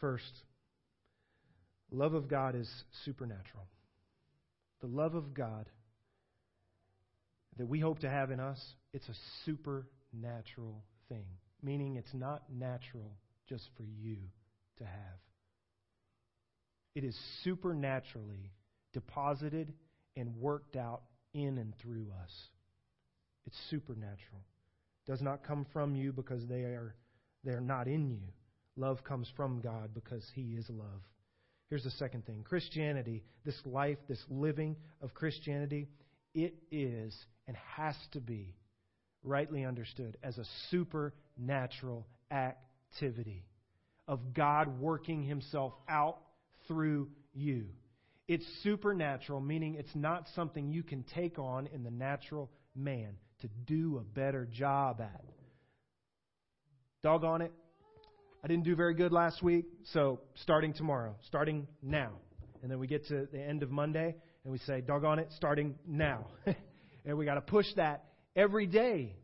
First, 0.00 0.42
love 1.90 2.14
of 2.14 2.28
God 2.28 2.54
is 2.54 2.70
supernatural. 3.04 3.66
The 4.80 4.86
love 4.86 5.14
of 5.14 5.34
God 5.34 5.68
that 7.58 7.66
we 7.66 7.80
hope 7.80 7.98
to 8.00 8.08
have 8.08 8.30
in 8.30 8.38
us, 8.40 8.60
it's 8.92 9.08
a 9.08 9.14
supernatural 9.44 10.84
thing, 11.08 11.26
meaning 11.62 11.96
it's 11.96 12.14
not 12.14 12.44
natural 12.50 13.16
just 13.48 13.68
for 13.76 13.82
you 13.82 14.16
to 14.78 14.84
have. 14.84 15.18
It 16.94 17.04
is 17.04 17.16
supernaturally 17.44 18.52
deposited 18.92 19.72
and 20.16 20.36
worked 20.36 20.76
out 20.76 21.02
in 21.34 21.58
and 21.58 21.74
through 21.80 22.06
us. 22.22 22.32
It's 23.46 23.56
supernatural. 23.70 24.42
It 25.06 25.10
does 25.10 25.22
not 25.22 25.44
come 25.44 25.66
from 25.72 25.94
you 25.94 26.12
because 26.12 26.46
they 26.46 26.62
are 26.62 26.94
they 27.44 27.52
are 27.52 27.60
not 27.60 27.88
in 27.88 28.10
you. 28.10 28.20
Love 28.76 29.02
comes 29.04 29.30
from 29.36 29.60
God 29.60 29.90
because 29.94 30.24
He 30.34 30.54
is 30.56 30.68
love. 30.68 31.02
Here's 31.68 31.84
the 31.84 31.90
second 31.92 32.26
thing 32.26 32.44
Christianity, 32.44 33.24
this 33.44 33.58
life, 33.64 33.98
this 34.08 34.22
living 34.28 34.76
of 35.02 35.14
Christianity, 35.14 35.88
it 36.34 36.54
is 36.70 37.14
and 37.46 37.56
has 37.76 37.94
to 38.12 38.20
be 38.20 38.54
rightly 39.24 39.64
understood 39.64 40.16
as 40.22 40.38
a 40.38 40.44
supernatural 40.70 42.06
activity 42.30 43.44
of 44.06 44.34
God 44.34 44.80
working 44.80 45.22
Himself 45.22 45.72
out 45.88 46.18
through 46.68 47.08
you. 47.32 47.66
It's 48.28 48.44
supernatural, 48.62 49.40
meaning 49.40 49.74
it's 49.74 49.94
not 49.94 50.26
something 50.36 50.70
you 50.70 50.82
can 50.82 51.02
take 51.14 51.38
on 51.38 51.66
in 51.72 51.82
the 51.82 51.90
natural 51.90 52.50
man 52.76 53.14
to 53.40 53.48
do 53.66 53.98
a 53.98 54.04
better 54.04 54.46
job 54.46 55.00
at. 55.00 55.24
Doggone 57.02 57.42
it, 57.42 57.52
I 58.44 58.48
didn't 58.48 58.64
do 58.64 58.76
very 58.76 58.94
good 58.94 59.12
last 59.12 59.42
week, 59.42 59.64
so 59.92 60.20
starting 60.42 60.72
tomorrow, 60.74 61.16
starting 61.26 61.66
now. 61.82 62.12
And 62.62 62.70
then 62.70 62.78
we 62.78 62.86
get 62.86 63.06
to 63.08 63.26
the 63.32 63.40
end 63.40 63.62
of 63.62 63.70
Monday 63.70 64.14
and 64.44 64.52
we 64.52 64.58
say, 64.58 64.80
doggone 64.80 65.18
it, 65.18 65.28
starting 65.36 65.76
now. 65.86 66.26
and 67.04 67.16
we 67.16 67.24
got 67.24 67.34
to 67.34 67.40
push 67.40 67.66
that 67.76 68.04
every 68.36 68.66
day 68.66 69.16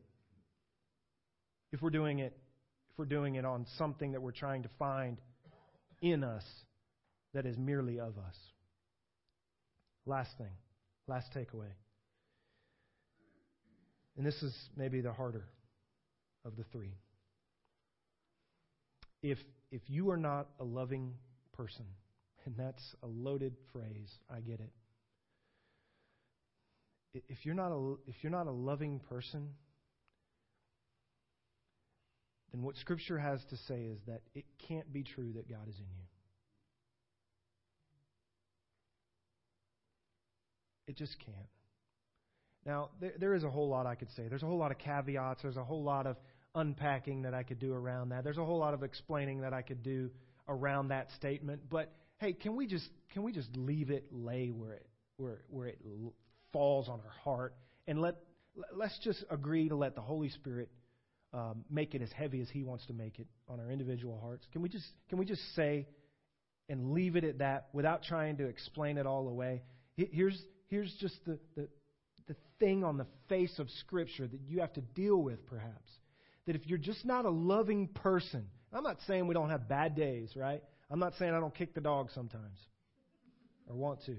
if 1.73 1.83
we're 1.83 1.91
doing 1.91 2.21
it 2.21 2.37
if 2.93 2.99
we're 2.99 3.05
doing 3.05 3.35
it 3.35 3.45
on 3.45 3.67
something 3.77 4.13
that 4.13 4.23
we're 4.23 4.31
trying 4.31 4.63
to 4.63 4.69
find 4.79 5.21
in 6.01 6.23
us 6.23 6.45
that 7.35 7.47
is 7.47 7.59
merely 7.59 8.01
of 8.01 8.17
us. 8.19 8.37
Last 10.07 10.31
thing, 10.39 10.53
last 11.07 11.33
takeaway. 11.35 11.73
And 14.17 14.25
this 14.25 14.43
is 14.43 14.55
maybe 14.77 15.01
the 15.01 15.13
harder 15.13 15.45
of 16.45 16.57
the 16.57 16.65
three 16.73 16.95
if 19.25 19.39
if 19.73 19.81
you 19.89 20.11
are 20.11 20.17
not 20.19 20.49
a 20.61 20.65
loving 20.65 21.15
person, 21.55 21.87
and 22.45 22.55
that's 22.57 22.95
a 23.03 23.07
loaded 23.07 23.57
phrase, 23.73 24.13
I 24.31 24.41
get 24.41 24.61
it. 24.61 24.71
If 27.29 27.47
you're 27.47 27.55
not 27.55 27.73
a 27.73 27.95
if 28.07 28.23
you're 28.23 28.33
not 28.33 28.47
a 28.47 28.53
loving 28.53 29.01
person, 29.09 29.49
then 32.53 32.63
what 32.63 32.77
Scripture 32.77 33.19
has 33.19 33.41
to 33.51 33.57
say 33.57 33.85
is 33.85 33.99
that 34.07 34.21
it 34.35 34.45
can't 34.69 34.93
be 34.93 35.03
true 35.03 35.33
that 35.35 35.49
God 35.49 35.69
is 35.69 35.77
in 35.77 35.87
you. 35.97 36.05
It 40.87 40.97
just 40.97 41.17
can't. 41.25 41.37
Now, 42.67 42.91
there, 43.01 43.13
there 43.19 43.35
is 43.35 43.45
a 43.45 43.51
whole 43.51 43.69
lot 43.69 43.87
I 43.87 43.95
could 43.95 44.11
say. 44.17 44.29
There's 44.29 44.43
a 44.43 44.47
whole 44.47 44.59
lot 44.59 44.71
of 44.71 44.79
caveats. 44.79 45.43
There's 45.43 45.57
a 45.57 45.65
whole 45.65 45.83
lot 45.83 46.07
of 46.07 46.17
unpacking 46.55 47.23
that 47.23 47.35
I 47.35 47.43
could 47.43 47.59
do 47.59 47.73
around 47.73 48.11
that. 48.11 48.25
There's 48.25 48.39
a 48.39 48.45
whole 48.45 48.59
lot 48.59 48.75
of 48.75 48.83
explaining 48.83 49.41
that 49.41 49.53
I 49.53 49.63
could 49.63 49.83
do 49.83 50.11
around 50.49 50.89
that 50.89 51.09
statement. 51.17 51.63
But 51.71 51.93
hey, 52.19 52.33
can 52.33 52.57
we 52.57 52.67
just 52.67 52.89
can 53.13 53.23
we 53.23 53.33
just 53.33 53.49
leave 53.57 53.91
it 53.91 54.07
lay 54.11 54.49
where 54.49 54.73
it 54.73 54.87
where 55.17 55.43
where 55.49 55.67
it 55.67 55.79
falls 56.53 56.89
on 56.89 57.01
our 57.01 57.13
heart 57.23 57.55
and 57.87 58.01
let 58.01 58.17
let's 58.75 58.99
just 59.03 59.25
agree 59.31 59.69
to 59.69 59.77
let 59.77 59.95
the 59.95 60.01
Holy 60.01 60.29
Spirit 60.29 60.69
um, 61.33 61.65
make 61.69 61.95
it 61.95 62.03
as 62.03 62.13
heavy 62.13 62.41
as 62.41 62.49
He 62.49 62.63
wants 62.63 62.87
to 62.87 62.93
make 62.93 63.19
it 63.19 63.27
on 63.49 63.59
our 63.61 63.71
individual 63.71 64.19
hearts. 64.23 64.47
Can 64.53 64.63
we 64.63 64.69
just 64.69 64.87
can 65.09 65.19
we 65.19 65.25
just 65.25 65.43
say 65.57 65.87
and 66.69 66.93
leave 66.93 67.17
it 67.17 67.25
at 67.25 67.39
that 67.39 67.69
without 67.73 68.03
trying 68.05 68.37
to 68.39 68.47
explain 68.47 68.97
it 68.97 69.07
all 69.07 69.29
away? 69.29 69.63
Here's 69.97 70.41
here's 70.69 70.93
just 71.01 71.17
the 71.25 71.39
the 71.57 71.69
the 72.27 72.37
thing 72.59 72.85
on 72.85 72.97
the 72.97 73.07
face 73.29 73.59
of 73.59 73.69
Scripture 73.81 74.27
that 74.27 74.41
you 74.47 74.61
have 74.61 74.73
to 74.75 74.81
deal 74.81 75.17
with, 75.17 75.47
perhaps 75.47 75.91
that 76.47 76.57
if 76.57 76.67
you're 76.67 76.79
just 76.79 77.05
not 77.05 77.25
a 77.25 77.31
loving 77.31 77.89
person, 77.89 78.47
I'm 78.73 78.83
not 78.83 78.99
saying 79.07 79.27
we 79.27 79.35
don't 79.35 79.51
have 79.51 79.69
bad 79.69 79.95
days, 79.95 80.31
right? 80.37 80.63
I'm 80.91 80.99
not 80.99 81.15
saying 81.19 81.33
I 81.33 81.41
don't 81.41 81.55
kick 81.55 81.75
the 81.75 81.81
dog 81.81 82.11
sometimes 82.15 82.59
or 83.69 83.77
want 83.77 84.01
to. 84.07 84.17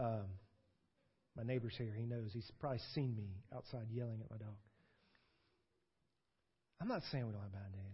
Um, 0.00 0.24
my 1.36 1.44
neighbor's 1.44 1.74
here. 1.76 1.92
He 1.96 2.04
knows. 2.04 2.30
He's 2.32 2.50
probably 2.58 2.80
seen 2.94 3.14
me 3.14 3.28
outside 3.54 3.86
yelling 3.90 4.20
at 4.22 4.30
my 4.30 4.36
dog. 4.38 4.56
I'm 6.80 6.88
not 6.88 7.02
saying 7.12 7.26
we 7.26 7.32
don't 7.32 7.42
have 7.42 7.52
bad 7.52 7.72
days. 7.72 7.92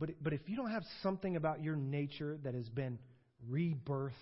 But, 0.00 0.10
but 0.22 0.32
if 0.32 0.40
you 0.46 0.56
don't 0.56 0.70
have 0.70 0.84
something 1.02 1.36
about 1.36 1.62
your 1.62 1.76
nature 1.76 2.38
that 2.44 2.54
has 2.54 2.68
been 2.68 2.98
rebirthed 3.50 4.12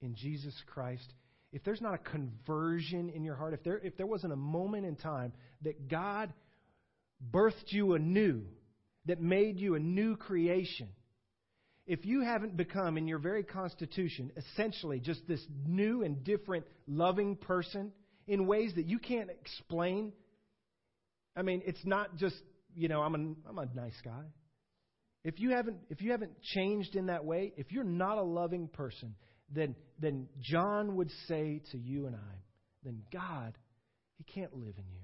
in 0.00 0.14
Jesus 0.14 0.54
Christ, 0.66 1.12
if 1.52 1.64
there's 1.64 1.80
not 1.80 1.94
a 1.94 1.98
conversion 1.98 3.10
in 3.10 3.24
your 3.24 3.36
heart, 3.36 3.54
if 3.54 3.62
there, 3.64 3.78
if 3.78 3.96
there 3.96 4.06
wasn't 4.06 4.32
a 4.32 4.36
moment 4.36 4.84
in 4.84 4.96
time 4.96 5.32
that 5.62 5.88
God 5.88 6.32
birthed 7.32 7.70
you 7.72 7.94
anew, 7.94 8.42
that 9.06 9.20
made 9.20 9.58
you 9.58 9.74
a 9.74 9.78
new 9.78 10.16
creation, 10.16 10.88
if 11.86 12.04
you 12.04 12.22
haven't 12.22 12.56
become, 12.56 12.98
in 12.98 13.06
your 13.06 13.20
very 13.20 13.44
constitution, 13.44 14.32
essentially 14.36 14.98
just 14.98 15.26
this 15.28 15.40
new 15.64 16.02
and 16.02 16.24
different 16.24 16.66
loving 16.88 17.36
person 17.36 17.92
in 18.26 18.46
ways 18.46 18.72
that 18.74 18.86
you 18.86 18.98
can't 18.98 19.30
explain, 19.30 20.12
I 21.36 21.42
mean, 21.42 21.62
it's 21.64 21.84
not 21.84 22.16
just, 22.16 22.36
you 22.74 22.88
know, 22.88 23.02
I'm 23.02 23.14
a, 23.14 23.48
I'm 23.48 23.58
a 23.58 23.68
nice 23.74 23.98
guy. 24.04 24.24
If 25.22 25.40
you 25.40 25.50
haven't 25.50 25.78
if 25.90 26.02
you 26.02 26.12
haven't 26.12 26.40
changed 26.40 26.94
in 26.94 27.06
that 27.06 27.24
way, 27.24 27.52
if 27.56 27.72
you're 27.72 27.84
not 27.84 28.18
a 28.18 28.22
loving 28.22 28.68
person, 28.68 29.14
then, 29.52 29.74
then 30.00 30.28
John 30.40 30.96
would 30.96 31.10
say 31.28 31.62
to 31.72 31.78
you 31.78 32.06
and 32.06 32.16
I, 32.16 32.34
then 32.84 33.02
God, 33.12 33.54
He 34.18 34.24
can't 34.24 34.54
live 34.54 34.74
in 34.76 34.84
you. 34.92 35.00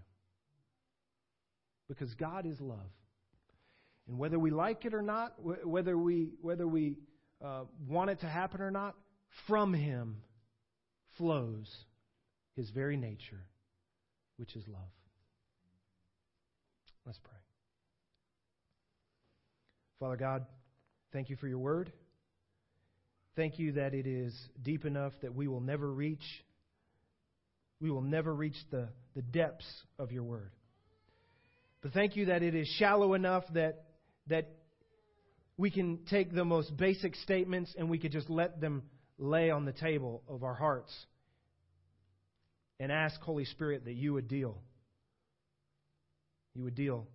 Because 1.89 2.15
God 2.15 2.47
is 2.47 2.61
love. 2.61 2.79
And 4.09 4.19
whether 4.19 4.39
we 4.39 4.51
like 4.51 4.85
it 4.85 4.95
or 4.95 5.03
not, 5.03 5.35
whether 5.65 5.97
we, 5.97 6.31
whether 6.41 6.67
we 6.67 6.97
uh, 7.45 7.65
want 7.89 8.11
it 8.11 8.21
to 8.21 8.27
happen 8.27 8.61
or 8.61 8.71
not, 8.71 8.97
from 9.47 9.73
Him 9.73 10.17
flows 11.19 11.69
His 12.57 12.71
very 12.71 12.97
nature, 12.97 13.45
which 14.37 14.57
is 14.57 14.65
love. 14.67 14.81
Let's 17.07 17.19
pray. 17.19 17.33
Father 19.99 20.17
God, 20.17 20.47
thank 21.13 21.31
you 21.31 21.37
for 21.37 21.47
your 21.47 21.59
word. 21.59 21.93
Thank 23.35 23.59
you 23.59 23.73
that 23.73 23.95
it 23.95 24.07
is 24.07 24.35
deep 24.63 24.85
enough 24.85 25.13
that 25.23 25.35
we 25.35 25.49
will 25.49 25.61
never 25.61 25.91
reach. 25.91 26.25
We 27.81 27.91
will 27.91 28.03
never 28.03 28.35
reach 28.35 28.57
the, 28.71 28.89
the 29.17 29.23
depths 29.23 29.67
of 29.99 30.13
your 30.13 30.23
word. 30.23 30.53
But 31.81 31.93
thank 31.93 32.15
you 32.15 32.27
that 32.27 32.43
it 32.43 32.55
is 32.55 32.69
shallow 32.79 33.15
enough 33.15 33.45
that, 33.55 33.85
that 34.29 34.51
we 35.57 35.71
can 35.71 36.01
take 36.11 36.35
the 36.35 36.45
most 36.45 36.77
basic 36.77 37.17
statements 37.17 37.75
and 37.77 37.89
we 37.89 37.99
could 37.99 38.13
just 38.13 38.29
let 38.29 38.61
them 38.61 38.83
lay 39.19 39.51
on 39.51 39.65
the 39.65 39.73
table 39.73 40.23
of 40.29 40.45
our 40.45 40.55
hearts 40.55 40.93
and 42.79 42.93
ask 42.93 43.21
Holy 43.21 43.45
Spirit 43.47 43.85
that 43.87 43.95
you 43.95 44.13
would 44.13 44.29
deal. 44.29 44.59
You 46.55 46.65
would 46.65 46.75
deal 46.75 47.07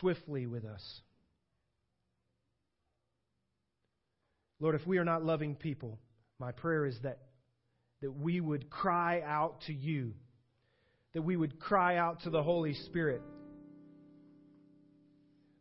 swiftly 0.00 0.46
with 0.46 0.64
us. 0.64 0.82
Lord, 4.60 4.74
if 4.74 4.86
we 4.86 4.98
are 4.98 5.04
not 5.04 5.24
loving 5.24 5.54
people, 5.54 5.98
my 6.38 6.52
prayer 6.52 6.86
is 6.86 6.96
that, 7.02 7.18
that 8.02 8.10
we 8.10 8.40
would 8.40 8.70
cry 8.70 9.22
out 9.24 9.60
to 9.66 9.72
you, 9.72 10.14
that 11.14 11.22
we 11.22 11.36
would 11.36 11.60
cry 11.60 11.96
out 11.96 12.22
to 12.22 12.30
the 12.30 12.42
Holy 12.42 12.74
Spirit 12.74 13.22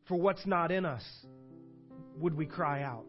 for 0.07 0.15
what's 0.15 0.45
not 0.45 0.71
in 0.71 0.85
us. 0.85 1.03
Would 2.19 2.35
we 2.35 2.45
cry 2.45 2.81
out? 2.81 3.05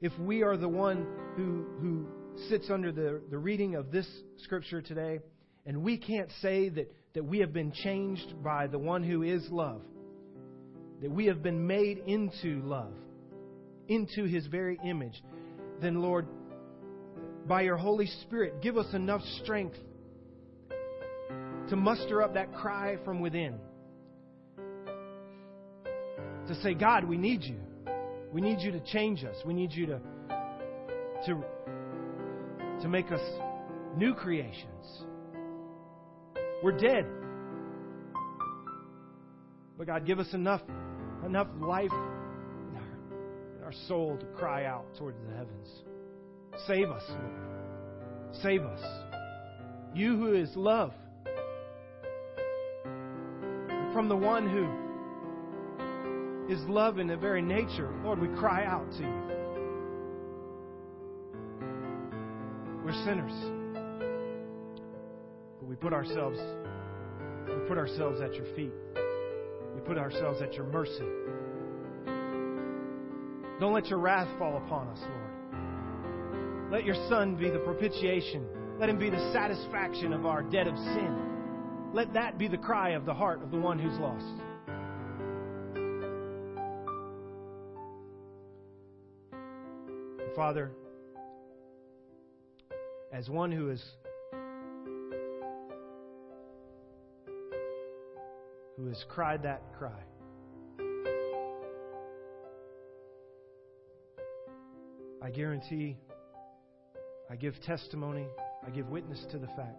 If 0.00 0.16
we 0.18 0.42
are 0.42 0.56
the 0.56 0.68
one 0.68 1.06
who, 1.36 1.64
who 1.80 2.06
sits 2.48 2.70
under 2.70 2.92
the, 2.92 3.20
the 3.30 3.38
reading 3.38 3.74
of 3.74 3.90
this 3.90 4.06
scripture 4.38 4.82
today, 4.82 5.20
and 5.64 5.82
we 5.82 5.96
can't 5.96 6.30
say 6.40 6.68
that, 6.68 6.92
that 7.14 7.24
we 7.24 7.38
have 7.38 7.52
been 7.52 7.72
changed 7.72 8.42
by 8.42 8.66
the 8.66 8.78
one 8.78 9.02
who 9.02 9.22
is 9.22 9.48
love, 9.50 9.82
that 11.00 11.10
we 11.10 11.26
have 11.26 11.42
been 11.42 11.66
made 11.66 11.98
into 11.98 12.60
love, 12.64 12.92
into 13.88 14.24
his 14.24 14.46
very 14.46 14.78
image, 14.84 15.22
then, 15.80 16.00
Lord, 16.00 16.26
by 17.46 17.62
your 17.62 17.76
Holy 17.76 18.06
Spirit, 18.22 18.62
give 18.62 18.76
us 18.76 18.92
enough 18.94 19.22
strength 19.42 19.76
to 21.68 21.76
muster 21.76 22.22
up 22.22 22.34
that 22.34 22.52
cry 22.54 22.96
from 23.04 23.20
within. 23.20 23.58
To 26.48 26.54
say, 26.62 26.74
God, 26.74 27.04
we 27.04 27.16
need 27.16 27.42
you. 27.42 27.58
We 28.32 28.40
need 28.40 28.60
you 28.60 28.72
to 28.72 28.80
change 28.80 29.24
us. 29.24 29.36
We 29.44 29.54
need 29.54 29.72
you 29.72 29.86
to, 29.86 30.00
to, 31.26 31.44
to 32.82 32.88
make 32.88 33.10
us 33.12 33.20
new 33.96 34.14
creations. 34.14 35.04
We're 36.62 36.78
dead. 36.78 37.06
But 39.76 39.86
God, 39.86 40.06
give 40.06 40.18
us 40.18 40.32
enough, 40.32 40.62
enough 41.24 41.48
life 41.60 41.90
our 43.72 43.88
soul 43.88 44.18
to 44.18 44.26
cry 44.38 44.64
out 44.64 44.84
towards 44.98 45.18
the 45.28 45.34
heavens. 45.36 45.68
Save 46.66 46.90
us, 46.90 47.02
Lord. 47.08 47.32
Save 48.42 48.62
us. 48.62 48.80
You 49.94 50.16
who 50.16 50.34
is 50.34 50.50
love. 50.56 50.92
From 53.92 54.08
the 54.08 54.16
one 54.16 54.48
who 54.48 54.66
is 56.52 56.60
love 56.68 56.98
in 56.98 57.06
the 57.06 57.16
very 57.16 57.42
nature, 57.42 57.94
Lord, 58.02 58.18
we 58.20 58.28
cry 58.38 58.64
out 58.64 58.90
to 58.92 58.98
you. 58.98 59.22
We're 62.84 63.04
sinners. 63.04 63.32
But 65.60 65.68
we 65.68 65.76
put 65.76 65.92
ourselves 65.92 66.38
we 67.46 67.68
put 67.68 67.78
ourselves 67.78 68.20
at 68.20 68.34
your 68.34 68.46
feet. 68.56 68.72
We 69.74 69.80
put 69.82 69.98
ourselves 69.98 70.42
at 70.42 70.54
your 70.54 70.64
mercy. 70.64 71.04
Don't 73.60 73.72
let 73.72 73.86
your 73.86 73.98
wrath 73.98 74.28
fall 74.38 74.56
upon 74.56 74.88
us, 74.88 75.00
Lord. 75.00 76.72
Let 76.72 76.84
your 76.84 76.96
Son 77.08 77.36
be 77.36 77.50
the 77.50 77.58
propitiation. 77.60 78.46
Let 78.78 78.88
him 78.88 78.98
be 78.98 79.10
the 79.10 79.32
satisfaction 79.32 80.12
of 80.12 80.26
our 80.26 80.42
debt 80.42 80.66
of 80.66 80.76
sin. 80.76 81.90
Let 81.92 82.14
that 82.14 82.38
be 82.38 82.48
the 82.48 82.56
cry 82.56 82.90
of 82.90 83.04
the 83.04 83.14
heart 83.14 83.42
of 83.42 83.50
the 83.50 83.58
one 83.58 83.78
who's 83.78 83.98
lost. 83.98 84.24
Father, 90.34 90.72
as 93.12 93.28
one 93.28 93.52
who 93.52 93.68
is 93.68 93.84
who 98.78 98.86
has 98.86 99.04
cried 99.10 99.42
that 99.42 99.62
cry, 99.78 100.00
I 105.22 105.30
guarantee, 105.30 105.96
I 107.30 107.36
give 107.36 107.54
testimony, 107.62 108.26
I 108.66 108.70
give 108.70 108.88
witness 108.88 109.24
to 109.30 109.38
the 109.38 109.46
fact 109.46 109.78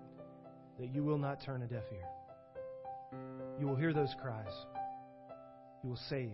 that 0.79 0.87
you 0.93 1.03
will 1.03 1.17
not 1.17 1.43
turn 1.43 1.61
a 1.63 1.67
deaf 1.67 1.83
ear. 1.91 3.19
You 3.59 3.67
will 3.67 3.75
hear 3.75 3.91
those 3.91 4.15
cries. 4.21 4.53
You 5.83 5.89
will 5.89 5.99
save. 6.09 6.31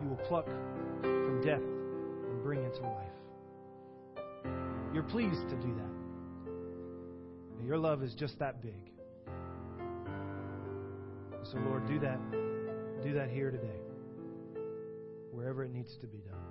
You 0.00 0.08
will 0.08 0.20
pluck 0.28 0.46
from 0.46 1.42
death 1.44 1.60
and 1.60 2.42
bring 2.44 2.62
into 2.64 2.82
life. 2.82 2.94
You're 4.94 5.02
pleased 5.02 5.48
to 5.48 5.56
do 5.56 5.74
that. 5.74 5.90
Your 7.66 7.78
love 7.78 8.02
is 8.04 8.14
just 8.14 8.38
that 8.38 8.62
big. 8.62 8.92
So, 11.42 11.58
Lord, 11.58 11.86
do 11.88 11.98
that. 11.98 12.18
Do 13.02 13.12
that 13.14 13.28
here 13.28 13.50
today, 13.50 13.80
wherever 15.32 15.64
it 15.64 15.72
needs 15.72 15.96
to 16.00 16.06
be 16.06 16.18
done. 16.18 16.49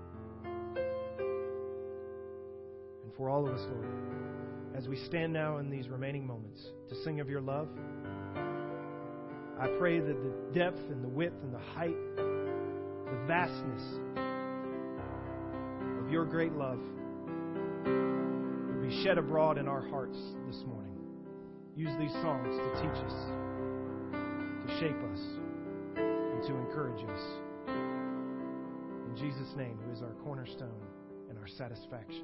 For 3.20 3.30
all 3.30 3.46
of 3.46 3.54
us, 3.54 3.60
Lord, 3.70 3.86
as 4.76 4.88
we 4.88 4.96
stand 4.96 5.34
now 5.34 5.58
in 5.58 5.70
these 5.70 5.90
remaining 5.90 6.26
moments 6.26 6.66
to 6.88 6.96
sing 7.04 7.20
of 7.20 7.30
your 7.30 7.42
love. 7.42 7.68
I 9.60 9.68
pray 9.78 10.00
that 10.00 10.24
the 10.24 10.34
depth 10.58 10.80
and 10.90 11.04
the 11.04 11.10
width 11.10 11.36
and 11.44 11.54
the 11.54 11.60
height, 11.60 11.98
the 12.16 13.20
vastness 13.28 13.84
of 16.00 16.10
your 16.10 16.24
great 16.24 16.54
love 16.54 16.80
will 17.86 18.88
be 18.88 19.04
shed 19.04 19.18
abroad 19.18 19.58
in 19.58 19.68
our 19.68 19.86
hearts 19.90 20.18
this 20.48 20.64
morning. 20.66 20.96
Use 21.76 21.92
these 22.00 22.14
songs 22.22 22.56
to 22.56 22.82
teach 22.82 23.04
us, 23.04 23.14
to 24.66 24.80
shape 24.80 25.04
us, 25.12 25.20
and 25.98 26.42
to 26.48 26.56
encourage 26.56 27.04
us. 27.04 27.20
In 27.68 29.16
Jesus' 29.18 29.54
name, 29.58 29.78
who 29.86 29.92
is 29.92 30.02
our 30.02 30.14
cornerstone 30.24 30.88
and 31.30 31.38
our 31.38 31.48
satisfaction 31.50 32.24